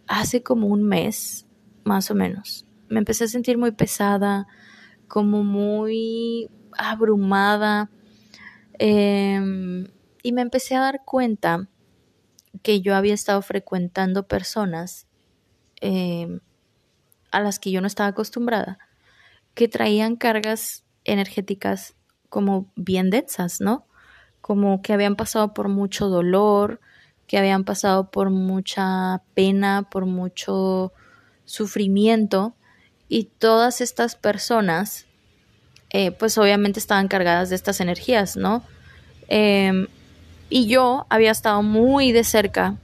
hace 0.07 0.43
como 0.43 0.67
un 0.67 0.83
mes, 0.83 1.45
más 1.83 2.11
o 2.11 2.15
menos. 2.15 2.65
Me 2.89 2.99
empecé 2.99 3.23
a 3.23 3.27
sentir 3.27 3.57
muy 3.57 3.71
pesada, 3.71 4.47
como 5.07 5.43
muy 5.43 6.49
abrumada 6.77 7.89
em, 8.79 9.87
y 10.23 10.31
me 10.31 10.41
empecé 10.41 10.75
a 10.75 10.79
dar 10.79 11.01
cuenta 11.05 11.67
que 12.61 12.81
yo 12.81 12.95
había 12.95 13.13
estado 13.13 13.41
frecuentando 13.41 14.27
personas 14.27 15.07
em, 15.79 16.39
a 17.31 17.39
las 17.39 17.59
que 17.59 17.71
yo 17.71 17.81
no 17.81 17.87
estaba 17.87 18.09
acostumbrada, 18.09 18.77
que 19.53 19.67
traían 19.67 20.15
cargas 20.15 20.83
energéticas 21.03 21.95
como 22.29 22.71
bien 22.75 23.09
densas, 23.09 23.61
¿no? 23.61 23.85
Como 24.41 24.81
que 24.81 24.93
habían 24.93 25.15
pasado 25.15 25.53
por 25.53 25.67
mucho 25.67 26.07
dolor, 26.09 26.79
que 27.27 27.37
habían 27.37 27.63
pasado 27.63 28.11
por 28.11 28.29
mucha 28.29 29.21
pena, 29.33 29.87
por 29.89 30.05
mucho 30.05 30.91
sufrimiento 31.45 32.55
y 33.07 33.25
todas 33.25 33.81
estas 33.81 34.15
personas, 34.15 35.05
eh, 35.89 36.11
pues 36.11 36.37
obviamente 36.37 36.79
estaban 36.79 37.07
cargadas 37.07 37.49
de 37.49 37.55
estas 37.55 37.81
energías, 37.81 38.37
¿no? 38.37 38.63
Em, 39.27 39.87
y 40.51 40.67
yo 40.67 41.07
había 41.09 41.31
estado 41.31 41.63
muy 41.63 42.11
de 42.11 42.25
cerca 42.25 42.77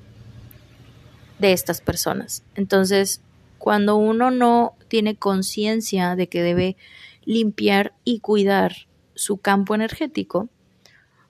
de 1.37 1.51
estas 1.51 1.81
personas. 1.81 2.41
Entonces, 2.55 3.21
cuando 3.59 3.97
uno 3.97 4.31
no 4.31 4.75
tiene 4.87 5.17
conciencia 5.17 6.15
de 6.15 6.29
que 6.29 6.41
debe 6.41 6.77
limpiar 7.25 7.93
y 8.05 8.21
cuidar 8.21 8.87
su 9.15 9.37
campo 9.37 9.75
energético, 9.75 10.47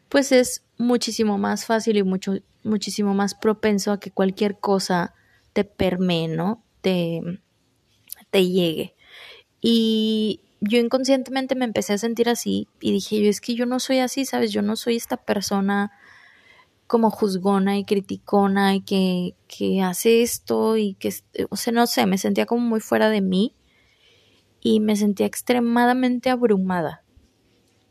pues 0.10 0.32
es 0.32 0.64
muchísimo 0.78 1.40
más 1.40 1.66
fácil 1.66 1.98
y 1.98 2.04
mucho, 2.04 2.36
muchísimo 2.64 3.16
más 3.16 3.34
propenso 3.34 3.92
a 3.92 4.00
que 4.00 4.12
cualquier 4.12 4.60
cosa 4.60 5.16
te 5.54 5.64
permee, 5.64 6.28
¿no? 6.28 6.64
Te, 6.82 7.40
te 8.30 8.48
llegue. 8.48 8.94
Y 9.60 10.42
yo 10.62 10.78
inconscientemente 10.78 11.56
me 11.56 11.66
empecé 11.66 11.94
a 11.94 11.98
sentir 11.98 12.30
así 12.30 12.68
y 12.80 12.92
dije, 12.92 13.24
yo 13.24 13.28
es 13.28 13.42
que 13.42 13.56
yo 13.56 13.66
no 13.66 13.80
soy 13.80 14.00
así, 14.00 14.24
¿sabes? 14.24 14.52
Yo 14.52 14.62
no 14.62 14.76
soy 14.76 14.98
esta 14.98 15.18
persona 15.18 15.92
como 16.88 17.12
juzgona 17.12 17.78
y 17.78 17.86
criticona 17.86 18.76
y 18.76 18.82
que, 18.82 19.36
que 19.48 19.82
hace 19.82 20.22
esto 20.22 20.78
y 20.78 20.96
que, 20.96 21.14
o 21.50 21.56
sea, 21.56 21.74
no 21.74 21.86
sé, 21.88 22.06
me 22.06 22.18
sentía 22.18 22.46
como 22.46 22.62
muy 22.62 22.80
fuera 22.80 23.10
de 23.10 23.22
mí 23.22 23.56
y 24.62 24.80
me 24.80 24.96
sentía 24.96 25.26
extremadamente 25.26 26.30
abrumada. 26.30 27.04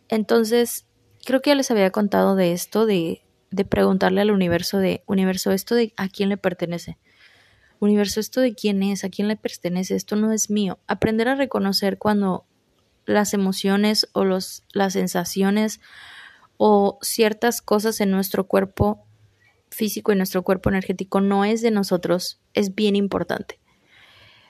Entonces, 0.08 0.86
creo 1.24 1.42
que 1.42 1.50
ya 1.50 1.54
les 1.54 1.70
había 1.70 1.90
contado 1.90 2.36
de 2.36 2.52
esto, 2.52 2.86
de, 2.86 3.22
de 3.50 3.64
preguntarle 3.64 4.20
al 4.20 4.30
universo 4.30 4.78
de, 4.78 5.02
universo, 5.06 5.52
esto 5.52 5.74
de 5.74 5.92
a 5.96 6.08
quién 6.08 6.28
le 6.28 6.36
pertenece 6.36 6.98
universo, 7.80 8.20
¿esto 8.20 8.40
de 8.40 8.54
quién 8.54 8.82
es? 8.82 9.04
¿A 9.04 9.10
quién 9.10 9.28
le 9.28 9.36
pertenece? 9.36 9.94
Esto 9.94 10.16
no 10.16 10.32
es 10.32 10.50
mío. 10.50 10.78
Aprender 10.86 11.28
a 11.28 11.34
reconocer 11.34 11.98
cuando 11.98 12.46
las 13.04 13.34
emociones 13.34 14.08
o 14.12 14.24
los, 14.24 14.64
las 14.72 14.94
sensaciones 14.94 15.80
o 16.56 16.98
ciertas 17.02 17.60
cosas 17.60 18.00
en 18.00 18.10
nuestro 18.10 18.46
cuerpo 18.46 19.04
físico 19.70 20.12
y 20.12 20.16
nuestro 20.16 20.42
cuerpo 20.42 20.70
energético 20.70 21.20
no 21.20 21.44
es 21.44 21.60
de 21.62 21.70
nosotros 21.70 22.40
es 22.54 22.74
bien 22.74 22.96
importante. 22.96 23.58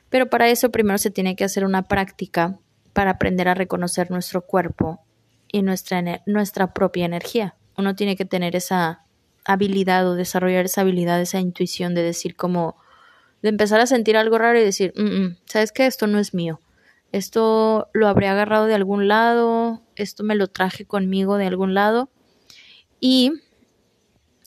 Pero 0.09 0.31
para 0.31 0.49
eso 0.49 0.71
primero 0.71 0.99
se 0.99 1.11
tiene 1.11 1.37
que 1.37 1.45
hacer 1.45 1.65
una 1.65 1.83
práctica 1.83 2.59
para 2.93 3.13
aprender 3.13 3.49
a 3.49 3.55
reconocer 3.55 4.11
nuestro 4.11 4.43
cuerpo 4.43 5.01
y 5.51 5.63
nuestra, 5.63 6.23
nuestra 6.27 6.73
propia 6.73 7.05
energía. 7.05 7.57
Uno 7.77 7.95
tiene 7.95 8.17
que 8.17 8.25
tener 8.25 8.57
esa 8.57 9.05
habilidad 9.45 10.09
o 10.09 10.15
desarrollar 10.15 10.65
esa 10.65 10.81
habilidad, 10.83 11.21
esa 11.21 11.41
intuición 11.41 11.95
de 11.95 12.03
decir 12.03 12.37
como, 12.37 12.77
de 13.43 13.49
empezar 13.49 13.81
a 13.81 13.87
sentir 13.87 14.17
algo 14.17 14.39
raro 14.39 14.59
y 14.59 14.65
decir, 14.65 14.93
mm, 14.97 15.03
mm, 15.03 15.37
¿sabes 15.45 15.73
qué? 15.73 15.87
Esto 15.87 16.07
no 16.07 16.19
es 16.19 16.35
mío. 16.35 16.61
Esto 17.13 17.89
lo 17.93 18.09
habré 18.09 18.29
agarrado 18.29 18.67
de 18.67 18.75
algún 18.75 19.09
lado, 19.09 19.83
esto 19.97 20.25
me 20.25 20.35
lo 20.35 20.49
traje 20.49 20.85
conmigo 20.85 21.37
de 21.37 21.47
algún 21.47 21.75
lado. 21.75 22.11
Y 23.01 23.33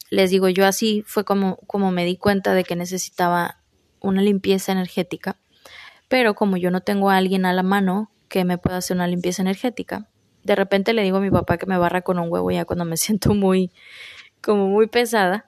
les 0.10 0.30
digo, 0.32 0.50
yo 0.50 0.66
así 0.66 1.04
fue 1.06 1.24
como, 1.24 1.58
como 1.68 1.92
me 1.92 2.06
di 2.06 2.18
cuenta 2.18 2.54
de 2.54 2.64
que 2.64 2.76
necesitaba 2.76 3.60
una 4.00 4.22
limpieza 4.22 4.72
energética. 4.72 5.38
Pero 6.08 6.34
como 6.34 6.58
yo 6.58 6.72
no 6.72 6.82
tengo 6.82 7.10
a 7.10 7.18
alguien 7.18 7.46
a 7.46 7.54
la 7.54 7.64
mano 7.64 8.12
que 8.28 8.46
me 8.46 8.58
pueda 8.58 8.78
hacer 8.78 8.98
una 8.98 9.08
limpieza 9.08 9.42
energética, 9.42 10.08
de 10.44 10.56
repente 10.56 10.94
le 10.94 11.04
digo 11.04 11.18
a 11.18 11.22
mi 11.22 11.30
papá 11.30 11.58
que 11.58 11.66
me 11.66 11.78
barra 11.78 12.02
con 12.02 12.18
un 12.18 12.32
huevo 12.32 12.50
ya 12.52 12.66
cuando 12.66 12.86
me 12.86 12.98
siento 12.98 13.34
muy, 13.34 13.72
como 14.42 14.68
muy 14.68 14.88
pesada. 14.88 15.46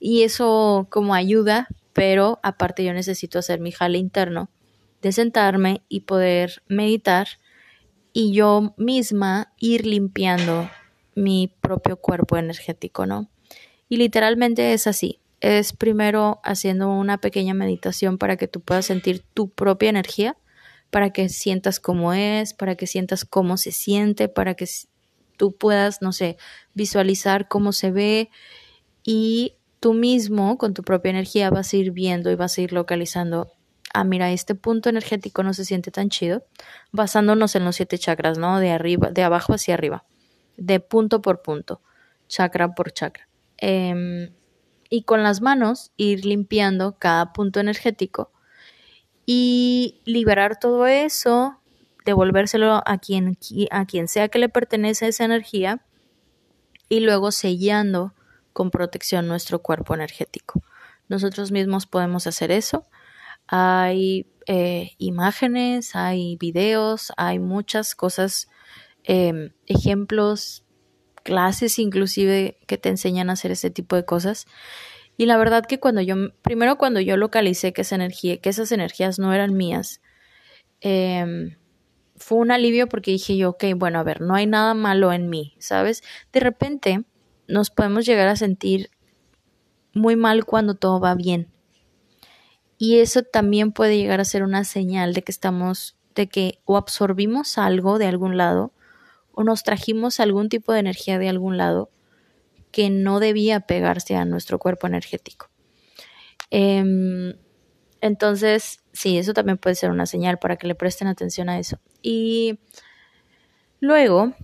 Y 0.00 0.22
eso 0.22 0.86
como 0.90 1.14
ayuda, 1.14 1.66
pero 1.92 2.38
aparte 2.44 2.84
yo 2.84 2.92
necesito 2.92 3.40
hacer 3.40 3.58
mi 3.58 3.72
jale 3.72 3.98
interno 3.98 4.48
de 5.02 5.12
sentarme 5.12 5.82
y 5.88 6.00
poder 6.00 6.62
meditar 6.68 7.28
y 8.12 8.32
yo 8.32 8.74
misma 8.76 9.52
ir 9.58 9.86
limpiando 9.86 10.68
mi 11.14 11.52
propio 11.60 11.96
cuerpo 11.96 12.36
energético, 12.36 13.06
¿no? 13.06 13.28
Y 13.88 13.96
literalmente 13.96 14.72
es 14.72 14.86
así. 14.86 15.20
Es 15.40 15.72
primero 15.72 16.40
haciendo 16.42 16.90
una 16.90 17.18
pequeña 17.18 17.54
meditación 17.54 18.18
para 18.18 18.36
que 18.36 18.48
tú 18.48 18.60
puedas 18.60 18.86
sentir 18.86 19.22
tu 19.34 19.48
propia 19.48 19.90
energía, 19.90 20.36
para 20.90 21.10
que 21.10 21.28
sientas 21.28 21.80
cómo 21.80 22.12
es, 22.12 22.54
para 22.54 22.74
que 22.74 22.86
sientas 22.86 23.24
cómo 23.24 23.56
se 23.56 23.72
siente, 23.72 24.28
para 24.28 24.54
que 24.54 24.66
tú 25.36 25.52
puedas, 25.52 26.02
no 26.02 26.12
sé, 26.12 26.38
visualizar 26.74 27.48
cómo 27.48 27.72
se 27.72 27.90
ve 27.90 28.30
y 29.04 29.54
tú 29.80 29.94
mismo 29.94 30.58
con 30.58 30.74
tu 30.74 30.82
propia 30.82 31.10
energía 31.10 31.50
vas 31.50 31.72
a 31.72 31.76
ir 31.76 31.92
viendo 31.92 32.30
y 32.30 32.34
vas 32.34 32.58
a 32.58 32.62
ir 32.62 32.72
localizando, 32.72 33.52
ah, 33.94 34.04
mira, 34.04 34.30
este 34.30 34.54
punto 34.54 34.88
energético 34.88 35.42
no 35.42 35.54
se 35.54 35.64
siente 35.64 35.90
tan 35.90 36.08
chido, 36.08 36.44
basándonos 36.92 37.54
en 37.56 37.64
los 37.64 37.76
siete 37.76 37.98
chakras, 37.98 38.38
¿no? 38.38 38.58
De 38.60 38.70
arriba, 38.70 39.10
de 39.10 39.22
abajo 39.22 39.54
hacia 39.54 39.74
arriba, 39.74 40.04
de 40.56 40.80
punto 40.80 41.22
por 41.22 41.42
punto, 41.42 41.80
chakra 42.28 42.74
por 42.74 42.92
chakra. 42.92 43.28
Em, 43.56 44.30
y 44.90 45.02
con 45.02 45.22
las 45.22 45.40
manos 45.40 45.92
ir 45.96 46.24
limpiando 46.24 46.96
cada 46.98 47.32
punto 47.32 47.60
energético 47.60 48.30
y 49.26 50.00
liberar 50.04 50.58
todo 50.58 50.86
eso, 50.86 51.60
devolvérselo 52.04 52.82
a 52.86 52.98
quien, 52.98 53.36
a 53.70 53.84
quien 53.84 54.08
sea 54.08 54.28
que 54.28 54.38
le 54.38 54.48
pertenece 54.48 55.08
esa 55.08 55.24
energía 55.24 55.84
y 56.88 57.00
luego 57.00 57.32
sellando 57.32 58.14
con 58.52 58.70
protección 58.70 59.28
nuestro 59.28 59.60
cuerpo 59.60 59.94
energético. 59.94 60.62
Nosotros 61.08 61.52
mismos 61.52 61.86
podemos 61.86 62.26
hacer 62.26 62.50
eso. 62.50 62.86
Hay 63.48 64.26
eh, 64.46 64.92
imágenes, 64.98 65.94
hay 65.96 66.36
videos, 66.36 67.12
hay 67.16 67.38
muchas 67.38 67.94
cosas, 67.94 68.48
em, 69.04 69.50
ejemplos 69.66 70.64
clases 71.22 71.78
inclusive 71.78 72.58
que 72.66 72.78
te 72.78 72.88
enseñan 72.88 73.28
a 73.28 73.34
hacer 73.34 73.50
ese 73.50 73.70
tipo 73.70 73.96
de 73.96 74.04
cosas. 74.04 74.46
Y 75.18 75.26
la 75.26 75.36
verdad 75.36 75.66
que 75.66 75.80
cuando 75.80 76.00
yo, 76.00 76.14
primero 76.42 76.78
cuando 76.78 77.00
yo 77.00 77.16
localicé 77.16 77.72
que 77.72 77.82
esa 77.82 77.96
energía, 77.96 78.38
que 78.38 78.50
esas 78.50 78.72
energías 78.72 79.18
no 79.18 79.34
eran 79.34 79.54
mías, 79.54 80.00
em, 80.80 81.56
fue 82.16 82.38
un 82.38 82.50
alivio 82.50 82.88
porque 82.88 83.10
dije 83.10 83.36
yo, 83.36 83.50
ok, 83.50 83.64
bueno, 83.76 83.98
a 83.98 84.02
ver, 84.04 84.20
no 84.20 84.34
hay 84.34 84.46
nada 84.46 84.74
malo 84.74 85.12
en 85.12 85.28
mí, 85.28 85.54
¿sabes? 85.58 86.02
De 86.32 86.40
repente 86.40 87.04
nos 87.46 87.70
podemos 87.70 88.06
llegar 88.06 88.28
a 88.28 88.36
sentir 88.36 88.90
muy 89.92 90.16
mal 90.16 90.44
cuando 90.44 90.74
todo 90.74 91.00
va 91.00 91.14
bien. 91.14 91.48
Y 92.78 93.00
eso 93.00 93.22
también 93.22 93.72
puede 93.72 93.98
llegar 93.98 94.20
a 94.20 94.24
ser 94.24 94.44
una 94.44 94.64
señal 94.64 95.12
de 95.12 95.22
que 95.22 95.32
estamos, 95.32 95.96
de 96.14 96.28
que 96.28 96.60
o 96.64 96.76
absorbimos 96.76 97.58
algo 97.58 97.98
de 97.98 98.06
algún 98.06 98.36
lado 98.36 98.72
o 99.32 99.44
nos 99.44 99.64
trajimos 99.64 100.20
algún 100.20 100.48
tipo 100.48 100.72
de 100.72 100.80
energía 100.80 101.18
de 101.18 101.28
algún 101.28 101.56
lado 101.56 101.90
que 102.70 102.90
no 102.90 103.20
debía 103.20 103.60
pegarse 103.60 104.14
a 104.14 104.24
nuestro 104.24 104.58
cuerpo 104.58 104.86
energético. 104.86 105.50
Em, 106.50 107.34
entonces, 108.00 108.80
sí, 108.92 109.18
eso 109.18 109.34
también 109.34 109.58
puede 109.58 109.74
ser 109.74 109.90
una 109.90 110.06
señal 110.06 110.38
para 110.38 110.56
que 110.56 110.66
le 110.66 110.74
presten 110.74 111.08
atención 111.08 111.48
a 111.48 111.58
eso. 111.58 111.78
Y 112.02 112.60
luego, 113.80 114.34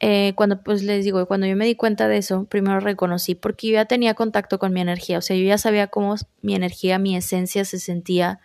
eh, 0.00 0.32
cuando 0.36 0.62
pues 0.62 0.82
les 0.82 1.04
digo, 1.04 1.26
cuando 1.26 1.46
yo 1.46 1.56
me 1.56 1.66
di 1.66 1.74
cuenta 1.74 2.06
de 2.06 2.18
eso, 2.18 2.44
primero 2.44 2.78
reconocí, 2.80 3.34
porque 3.34 3.68
yo 3.68 3.74
ya 3.74 3.86
tenía 3.86 4.14
contacto 4.14 4.58
con 4.58 4.72
mi 4.72 4.80
energía, 4.80 5.18
o 5.18 5.22
sea, 5.22 5.36
yo 5.36 5.44
ya 5.44 5.58
sabía 5.58 5.88
cómo 5.88 6.14
mi 6.40 6.54
energía, 6.54 6.98
mi 6.98 7.16
esencia 7.16 7.64
se 7.64 7.78
sentía, 7.78 8.40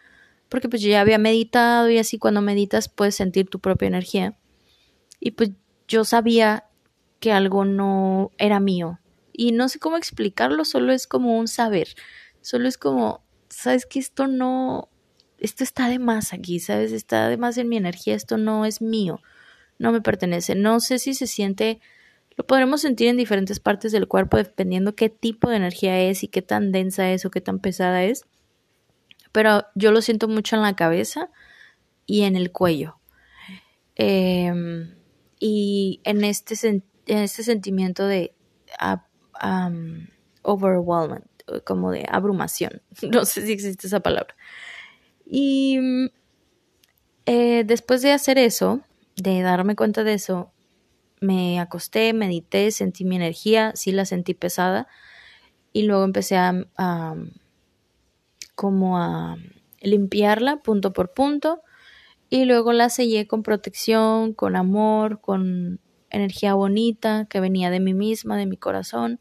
porque 0.50 0.68
pues 0.68 0.82
yo 0.82 0.90
ya 0.90 1.02
había 1.02 1.18
meditado 1.20 1.90
y 1.90 2.00
así 2.00 2.18
cuando 2.18 2.42
meditas 2.42 2.90
puedes 2.90 3.16
sentir 3.16 3.50
tu 3.50 3.60
propia 3.60 3.88
energía. 3.88 4.38
Y 5.20 5.32
pues 5.32 5.52
yo 5.88 6.06
sabía 6.06 6.66
que 7.20 7.32
algo 7.32 7.66
no 7.66 8.32
era 8.38 8.60
mío. 8.60 9.00
Y 9.32 9.52
no 9.52 9.70
sé 9.70 9.80
cómo 9.80 9.98
explicarlo, 9.98 10.66
solo 10.66 10.92
es 10.94 11.08
como 11.08 11.38
un 11.38 11.48
saber. 11.48 11.88
Solo 12.42 12.68
es 12.68 12.78
como, 12.78 13.24
sabes 13.50 13.86
que 13.86 14.00
esto 14.00 14.28
no, 14.28 14.90
esto 15.40 15.64
está 15.64 15.88
de 15.88 16.00
más 16.00 16.34
aquí, 16.34 16.60
sabes, 16.60 16.92
está 16.92 17.30
de 17.30 17.38
más 17.38 17.58
en 17.58 17.70
mi 17.70 17.78
energía, 17.78 18.16
esto 18.16 18.38
no 18.38 18.66
es 18.66 18.82
mío, 18.82 19.22
no 19.84 19.92
me 19.92 20.02
pertenece. 20.02 20.56
No 20.56 20.80
sé 20.80 20.98
si 20.98 21.14
se 21.14 21.28
siente, 21.28 21.82
lo 22.38 22.48
podremos 22.48 22.80
sentir 22.80 23.10
en 23.10 23.18
diferentes 23.18 23.60
partes 23.60 23.92
del 23.92 24.08
cuerpo 24.08 24.38
dependiendo 24.38 24.96
qué 24.96 25.10
tipo 25.10 25.50
de 25.50 25.58
energía 25.58 26.00
es 26.00 26.24
y 26.24 26.30
qué 26.30 26.42
tan 26.42 26.72
densa 26.72 27.12
es 27.12 27.26
o 27.26 27.32
qué 27.32 27.42
tan 27.42 27.60
pesada 27.60 28.06
es. 28.06 28.24
Pero 29.34 29.66
yo 29.76 29.92
lo 29.92 30.02
siento 30.02 30.30
mucho 30.30 30.56
en 30.56 30.62
la 30.62 30.78
cabeza 30.78 31.30
y 32.06 32.22
en 32.22 32.38
el 32.38 32.54
cuello. 32.54 32.96
Eh, 33.98 34.54
y 35.38 36.00
en 36.06 36.24
este, 36.24 36.56
en 36.68 36.84
este 37.06 37.44
sentimiento 37.44 38.08
de 38.08 38.34
overwhelming, 40.44 41.26
como 41.66 41.92
de 41.92 42.06
abrumación, 42.10 42.82
no 43.12 43.26
sé 43.26 43.46
si 43.46 43.52
existe 43.52 43.88
esa 43.88 44.00
palabra. 44.00 44.34
Y 45.26 45.78
eh, 47.26 47.66
después 47.66 48.02
de 48.02 48.14
hacer 48.14 48.38
eso, 48.38 48.82
de 49.16 49.42
darme 49.42 49.76
cuenta 49.76 50.04
de 50.04 50.14
eso, 50.14 50.52
me 51.22 51.60
acosté, 51.60 52.14
medité, 52.14 52.72
sentí 52.72 53.06
mi 53.06 53.16
energía, 53.16 53.72
sí 53.76 53.92
la 53.92 54.06
sentí 54.06 54.34
pesada 54.34 54.88
y 55.72 55.84
luego 55.84 56.04
empecé 56.04 56.38
a, 56.38 56.54
como 58.56 58.98
a 58.98 59.38
limpiarla 59.82 60.58
punto 60.58 60.94
por 60.94 61.14
punto 61.14 61.62
y 62.30 62.46
luego 62.46 62.74
la 62.74 62.90
sellé 62.90 63.28
con 63.28 63.44
protección, 63.44 64.34
con 64.34 64.56
amor, 64.56 65.22
con 65.22 65.80
energía 66.10 66.54
bonita 66.54 67.26
que 67.30 67.40
venía 67.40 67.70
de 67.70 67.80
mí 67.80 67.94
misma, 67.94 68.38
de 68.38 68.46
mi 68.46 68.58
corazón, 68.58 69.20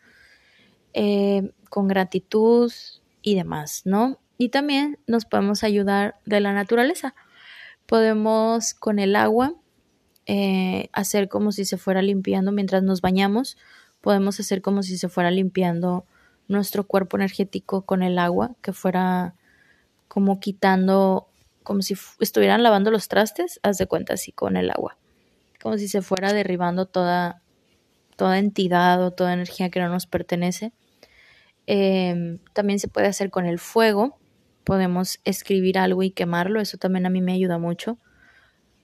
eh, 0.92 1.52
con 1.68 1.88
gratitud 1.88 2.72
y 3.22 3.35
demás, 3.35 3.83
¿no? 3.85 4.18
Y 4.38 4.48
también 4.48 4.98
nos 5.07 5.24
podemos 5.24 5.62
ayudar 5.62 6.16
de 6.26 6.40
la 6.40 6.52
naturaleza. 6.52 7.14
Podemos 7.87 8.74
con 8.74 8.98
el 8.98 9.16
agua 9.16 9.55
eh, 10.26 10.88
hacer 10.92 11.28
como 11.28 11.52
si 11.52 11.64
se 11.64 11.76
fuera 11.76 12.02
limpiando 12.02 12.52
mientras 12.52 12.82
nos 12.82 13.00
bañamos. 13.00 13.56
Podemos 14.00 14.38
hacer 14.40 14.62
como 14.62 14.82
si 14.82 14.98
se 14.98 15.08
fuera 15.08 15.30
limpiando 15.30 16.06
nuestro 16.48 16.87
cuerpo 16.87 17.16
energético 17.16 17.82
con 17.82 18.02
el 18.02 18.18
agua, 18.18 18.54
que 18.62 18.72
fuera 18.72 19.35
como 20.08 20.40
quitando 20.40 21.28
como 21.62 21.82
si 21.82 21.94
estuvieran 22.20 22.62
lavando 22.62 22.90
los 22.90 23.08
trastes, 23.08 23.61
haz 23.62 23.78
de 23.78 23.87
cuenta 23.87 24.14
así 24.14 24.32
con 24.32 24.56
el 24.56 24.70
agua, 24.70 24.98
como 25.61 25.78
si 25.78 25.88
se 25.88 26.02
fuera 26.02 26.32
derribando 26.32 26.87
toda, 26.87 27.40
toda 28.16 28.38
entidad 28.38 29.02
o 29.02 29.12
toda 29.12 29.32
energía 29.32 29.70
que 29.70 29.80
no 29.80 29.88
nos 29.88 30.06
pertenece. 30.06 30.72
Em, 31.66 32.38
también 32.52 32.78
se 32.78 32.88
puede 32.88 33.06
hacer 33.06 33.30
con 33.30 33.46
el 33.46 33.58
fuego, 33.58 34.18
podemos 34.64 35.20
escribir 35.24 35.78
algo 35.78 36.02
y 36.02 36.11
quemarlo, 36.11 36.61
eso 36.61 36.78
también 36.78 37.06
a 37.06 37.11
mí 37.11 37.22
me 37.22 37.32
ayuda 37.32 37.58
mucho, 37.58 37.98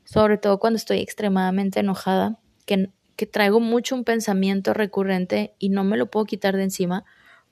sobre 0.09 0.39
todo 0.39 0.59
cuando 0.59 0.79
estoy 0.79 1.01
extremadamente 1.01 1.81
enojada, 1.81 2.39
que, 2.65 2.89
que 3.15 3.27
traigo 3.27 3.61
mucho 3.61 3.95
un 3.95 4.05
pensamiento 4.05 4.73
recurrente 4.73 5.55
y 5.59 5.69
no 5.69 5.85
me 5.85 5.99
lo 5.99 6.11
puedo 6.11 6.25
quitar 6.25 6.57
de 6.57 6.63
encima, 6.63 7.05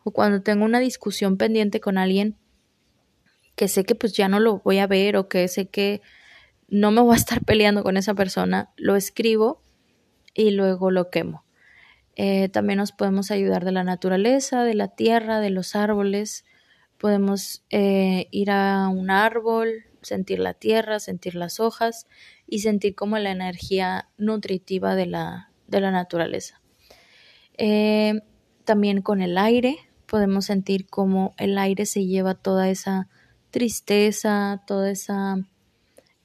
o 0.04 0.10
cuando 0.10 0.40
tengo 0.40 0.64
una 0.64 0.80
discusión 0.80 1.36
pendiente 1.36 1.80
con 1.80 1.98
alguien 1.98 2.34
que 3.56 3.68
sé 3.68 3.84
que 3.84 3.94
pues 3.94 4.14
ya 4.14 4.28
no 4.28 4.40
lo 4.40 4.60
voy 4.60 4.78
a 4.78 4.86
ver 4.86 5.18
o 5.18 5.28
que 5.28 5.46
sé 5.48 5.68
que 5.68 6.00
no 6.66 6.92
me 6.92 7.02
voy 7.02 7.12
a 7.12 7.18
estar 7.18 7.44
peleando 7.44 7.82
con 7.82 7.98
esa 7.98 8.14
persona, 8.14 8.70
lo 8.78 8.96
escribo 8.96 9.60
y 10.32 10.52
luego 10.52 10.90
lo 10.90 11.10
quemo. 11.10 11.44
Eh, 12.14 12.48
también 12.48 12.78
nos 12.78 12.92
podemos 12.92 13.30
ayudar 13.30 13.66
de 13.66 13.72
la 13.72 13.84
naturaleza, 13.84 14.64
de 14.64 14.72
la 14.72 14.88
tierra, 14.88 15.40
de 15.40 15.50
los 15.50 15.76
árboles. 15.76 16.46
Podemos 16.96 17.66
eh, 17.68 18.28
ir 18.30 18.50
a 18.50 18.88
un 18.88 19.10
árbol, 19.10 19.84
sentir 20.06 20.38
la 20.38 20.54
tierra, 20.54 21.00
sentir 21.00 21.34
las 21.34 21.60
hojas 21.60 22.06
y 22.46 22.60
sentir 22.60 22.94
como 22.94 23.18
la 23.18 23.30
energía 23.30 24.08
nutritiva 24.16 24.94
de 24.94 25.06
la, 25.06 25.50
de 25.66 25.80
la 25.80 25.90
naturaleza. 25.90 26.60
Eh, 27.58 28.20
también 28.64 29.02
con 29.02 29.22
el 29.22 29.38
aire 29.38 29.76
podemos 30.06 30.46
sentir 30.46 30.86
como 30.86 31.34
el 31.38 31.58
aire 31.58 31.86
se 31.86 32.06
lleva 32.06 32.34
toda 32.34 32.68
esa 32.68 33.08
tristeza, 33.50 34.62
toda 34.66 34.90
esa 34.90 35.36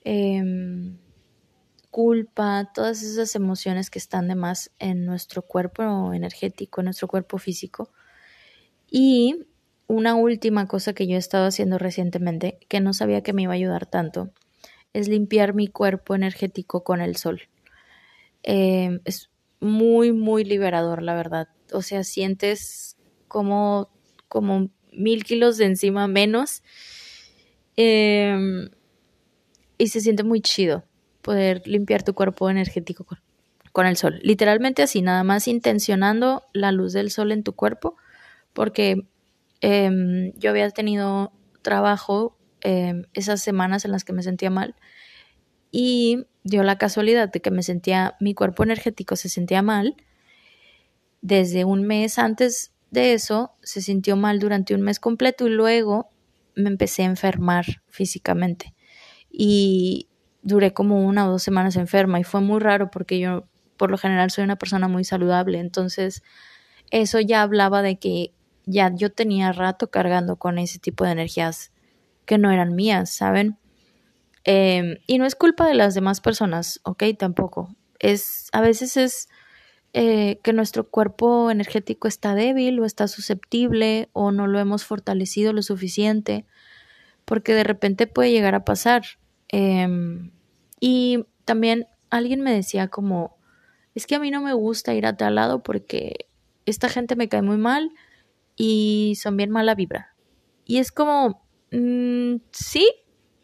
em, 0.04 0.98
culpa, 1.90 2.72
todas 2.74 3.04
esas 3.04 3.36
emociones 3.36 3.90
que 3.90 4.00
están 4.00 4.28
de 4.28 4.36
más 4.36 4.72
en 4.80 5.06
nuestro 5.06 5.42
cuerpo 5.42 6.14
energético, 6.14 6.82
en 6.82 6.86
nuestro 6.86 7.08
cuerpo 7.08 7.38
físico. 7.38 7.92
Y 8.90 9.46
una 9.92 10.16
última 10.16 10.68
cosa 10.68 10.94
que 10.94 11.06
yo 11.06 11.16
he 11.16 11.20
estado 11.20 11.46
haciendo 11.46 11.78
recientemente, 11.78 12.58
que 12.70 12.80
no 12.80 12.94
sabía 12.94 13.24
que 13.24 13.34
me 13.34 13.42
iba 13.42 13.52
a 13.52 13.56
ayudar 13.56 13.86
tanto, 13.86 14.32
es 14.94 15.10
limpiar 15.10 15.54
mi 15.54 15.68
cuerpo 15.68 16.16
energético 16.16 16.86
con 16.86 17.02
el 17.02 17.18
sol. 17.18 17.42
Em, 18.42 19.02
es 19.04 19.30
muy, 19.60 20.14
muy 20.14 20.46
liberador, 20.46 21.02
la 21.02 21.14
verdad. 21.14 21.50
O 21.74 21.82
sea, 21.82 22.06
sientes 22.06 22.96
como, 23.28 23.90
como 24.30 24.70
mil 24.94 25.26
kilos 25.26 25.58
de 25.58 25.66
encima 25.66 26.08
menos. 26.08 26.64
Em, 27.76 28.70
y 29.78 29.88
se 29.88 30.00
siente 30.00 30.24
muy 30.24 30.40
chido 30.40 30.86
poder 31.22 31.68
limpiar 31.68 32.04
tu 32.04 32.14
cuerpo 32.14 32.50
energético 32.50 33.06
con, 33.74 33.86
el 33.86 33.98
sol. 33.98 34.22
Literalmente 34.24 34.84
así, 34.84 35.02
nada 35.02 35.24
más 35.24 35.50
intencionando 35.50 36.44
la 36.54 36.72
luz 36.72 36.94
del 36.94 37.12
sol 37.12 37.34
en 37.34 37.44
tu 37.44 37.54
cuerpo, 37.54 37.98
porque 38.54 39.06
em, 39.62 40.34
yo 40.38 40.50
había 40.50 40.70
tenido 40.72 41.32
trabajo 41.62 42.38
em, 42.62 43.04
esas 43.14 43.42
semanas 43.42 43.86
en 43.86 43.92
las 43.92 44.04
que 44.04 44.14
me 44.14 44.24
sentía 44.24 44.50
mal 44.50 44.76
y 45.72 46.26
dio 46.44 46.64
la 46.64 46.78
casualidad 46.78 47.32
de 47.32 47.40
que 47.40 47.52
me 47.52 47.64
sentía, 47.64 48.16
mi 48.20 48.34
cuerpo 48.34 48.64
energético 48.64 49.16
se 49.16 49.30
sentía 49.30 49.62
mal. 49.62 49.96
Desde 51.22 51.66
un 51.66 51.84
mes 51.84 52.20
antes 52.20 52.74
de 52.90 53.14
eso, 53.14 53.54
se 53.64 53.82
sintió 53.82 54.16
mal 54.18 54.40
durante 54.40 54.76
un 54.76 54.82
mes 54.82 55.00
completo 55.00 55.48
y 55.48 55.52
luego 55.52 56.10
me 56.56 56.70
empecé 56.70 57.04
a 57.04 57.06
enfermar 57.06 57.66
físicamente. 57.88 58.74
Y 59.30 60.10
duré 60.42 60.74
como 60.74 61.06
una 61.06 61.28
o 61.28 61.32
dos 61.32 61.44
semanas 61.44 61.76
enferma 61.76 62.20
y 62.20 62.24
fue 62.24 62.42
muy 62.42 62.60
raro 62.60 62.92
porque 62.92 63.20
yo 63.20 63.46
por 63.78 63.92
lo 63.92 63.98
general 63.98 64.30
soy 64.32 64.44
una 64.44 64.58
persona 64.58 64.88
muy 64.88 65.04
saludable. 65.04 65.60
Entonces, 65.60 66.22
eso 66.90 67.20
ya 67.20 67.42
hablaba 67.42 67.82
de 67.82 67.98
que 67.98 68.34
ya 68.72 68.92
yo 68.94 69.12
tenía 69.12 69.52
rato 69.52 69.90
cargando 69.90 70.38
con 70.38 70.58
ese 70.58 70.80
tipo 70.80 71.04
de 71.04 71.12
energías 71.12 71.72
que 72.26 72.38
no 72.38 72.52
eran 72.52 72.76
mías, 72.76 73.10
¿saben? 73.10 73.58
Em, 74.44 74.98
y 75.06 75.18
no 75.18 75.26
es 75.26 75.36
culpa 75.36 75.68
de 75.68 75.76
las 75.76 75.94
demás 75.94 76.22
personas, 76.22 76.80
¿ok? 76.84 77.04
Tampoco. 77.18 77.76
Es, 78.00 78.50
a 78.54 78.62
veces 78.62 78.98
es 78.98 79.30
eh, 79.94 80.40
que 80.44 80.54
nuestro 80.54 80.90
cuerpo 80.90 81.52
energético 81.52 82.08
está 82.08 82.34
débil 82.34 82.80
o 82.80 82.86
está 82.86 83.08
susceptible 83.08 84.10
o 84.14 84.32
no 84.32 84.48
lo 84.48 84.60
hemos 84.60 84.86
fortalecido 84.86 85.54
lo 85.54 85.62
suficiente, 85.62 86.46
porque 87.26 87.54
de 87.54 87.64
repente 87.64 88.08
puede 88.08 88.32
llegar 88.32 88.56
a 88.56 88.66
pasar. 88.66 89.04
Em, 89.50 90.32
y 90.80 91.26
también 91.46 91.88
alguien 92.10 92.42
me 92.42 92.54
decía 92.54 92.88
como, 92.88 93.38
es 93.94 94.08
que 94.08 94.16
a 94.16 94.20
mí 94.20 94.32
no 94.32 94.42
me 94.42 94.54
gusta 94.54 94.94
ir 94.94 95.06
a 95.06 95.18
tal 95.18 95.36
lado 95.36 95.62
porque 95.62 96.28
esta 96.66 96.90
gente 96.90 97.16
me 97.16 97.30
cae 97.30 97.42
muy 97.42 97.58
mal 97.58 97.92
y 98.56 99.18
son 99.22 99.38
bien 99.38 99.50
mala 99.50 99.76
vibra. 99.76 100.16
Y 100.66 100.78
es 100.78 100.92
como, 100.92 101.46
mm, 101.72 102.36
sí 102.52 102.90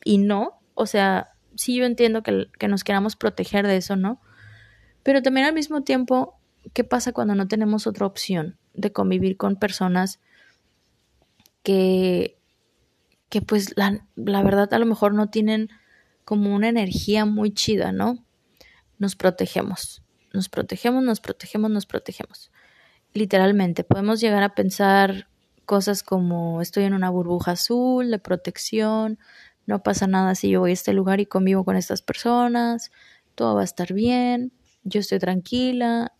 y 0.04 0.18
no, 0.18 0.62
o 0.74 0.86
sea, 0.86 1.34
sí 1.56 1.76
yo 1.76 1.86
entiendo 1.86 2.24
que, 2.24 2.48
que 2.58 2.68
nos 2.68 2.84
queramos 2.84 3.16
proteger 3.16 3.68
de 3.68 3.78
eso, 3.78 3.96
¿no? 3.96 4.22
Pero 5.04 5.22
también 5.22 5.48
al 5.48 5.54
mismo 5.54 5.84
tiempo, 5.84 6.40
¿qué 6.74 6.84
pasa 6.84 7.14
cuando 7.14 7.36
no 7.36 7.48
tenemos 7.48 7.88
otra 7.88 8.06
opción 8.06 8.58
de 8.74 8.92
convivir 8.92 9.38
con 9.38 9.56
personas 9.56 10.20
que, 11.64 12.38
que 13.30 13.42
pues 13.42 13.76
la, 13.76 14.06
la 14.16 14.44
verdad 14.44 14.74
a 14.74 14.80
lo 14.80 14.86
mejor 14.86 15.14
no 15.14 15.30
tienen 15.30 15.70
como 16.24 16.56
una 16.56 16.70
energía 16.70 17.26
muy 17.26 17.54
chida, 17.54 17.92
¿no? 17.92 18.24
Nos 19.00 19.16
protegemos, 19.16 20.04
nos 20.34 20.50
protegemos, 20.50 21.04
nos 21.04 21.20
protegemos, 21.20 21.72
nos 21.72 21.86
protegemos. 21.86 22.52
Literalmente, 23.14 23.84
podemos 23.84 24.20
llegar 24.22 24.44
a 24.44 24.54
pensar 24.54 25.28
cosas 25.66 26.04
como 26.04 26.62
estoy 26.62 26.84
en 26.84 26.94
una 26.94 27.10
burbuja 27.10 27.52
azul 27.52 28.12
de 28.12 28.20
protección, 28.20 29.18
no 29.66 29.84
pasa 29.84 30.08
nada 30.08 30.36
si 30.36 30.50
yo 30.50 30.62
voy 30.62 30.72
a 30.72 30.74
este 30.74 30.94
lugar 30.94 31.20
y 31.20 31.26
convivo 31.26 31.66
con 31.66 31.76
estas 31.76 32.02
personas, 32.02 32.92
todo 33.36 33.56
va 33.56 33.62
a 33.62 33.66
estar 33.66 33.94
bien, 33.94 34.54
yo 34.84 35.00
estoy 35.00 35.20
tranquila, 35.20 36.14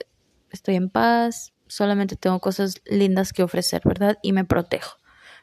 estoy 0.52 0.76
en 0.76 0.90
paz, 0.90 1.54
solamente 1.68 2.16
tengo 2.16 2.40
cosas 2.40 2.76
lindas 2.86 3.32
que 3.32 3.44
ofrecer, 3.44 3.82
¿verdad? 3.86 4.18
Y 4.22 4.34
me 4.34 4.44
protejo 4.46 4.98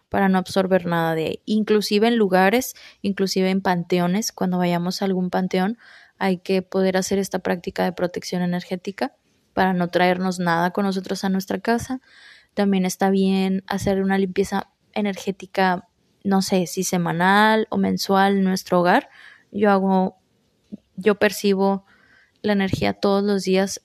para 0.09 0.29
no 0.29 0.39
absorber 0.39 0.87
nada 0.87 1.15
de 1.15 1.27
ahí. 1.27 1.43
Inclusive 1.47 2.09
en 2.09 2.17
lugares, 2.17 2.75
inclusive 3.03 3.51
en 3.51 3.63
panteones, 3.63 4.33
cuando 4.33 4.59
vayamos 4.59 5.03
a 5.03 5.07
algún 5.07 5.31
panteón, 5.31 5.79
hay 6.19 6.39
que 6.39 6.63
poder 6.63 6.97
hacer 6.97 7.19
esta 7.19 7.41
práctica 7.41 7.85
de 7.85 7.93
protección 7.93 8.43
energética 8.43 9.15
para 9.55 9.73
no 9.73 9.89
traernos 9.89 10.39
nada 10.39 10.73
con 10.73 10.85
nosotros 10.85 11.25
a 11.25 11.31
nuestra 11.31 11.59
casa. 11.59 12.01
También 12.53 12.85
está 12.85 13.11
bien 13.11 13.65
hacer 13.67 14.03
una 14.03 14.19
limpieza 14.19 14.71
energética 14.93 15.89
no 16.25 16.41
sé 16.41 16.67
si 16.67 16.83
semanal 16.83 17.69
o 17.71 17.77
mensual 17.77 18.39
en 18.39 18.45
nuestro 18.45 18.81
hogar. 18.81 19.11
Yo 19.53 19.71
hago, 19.71 20.17
yo 20.97 21.17
percibo 21.17 21.85
la 22.41 22.55
energía 22.55 22.95
todos 22.95 23.23
los 23.23 23.45
días, 23.45 23.81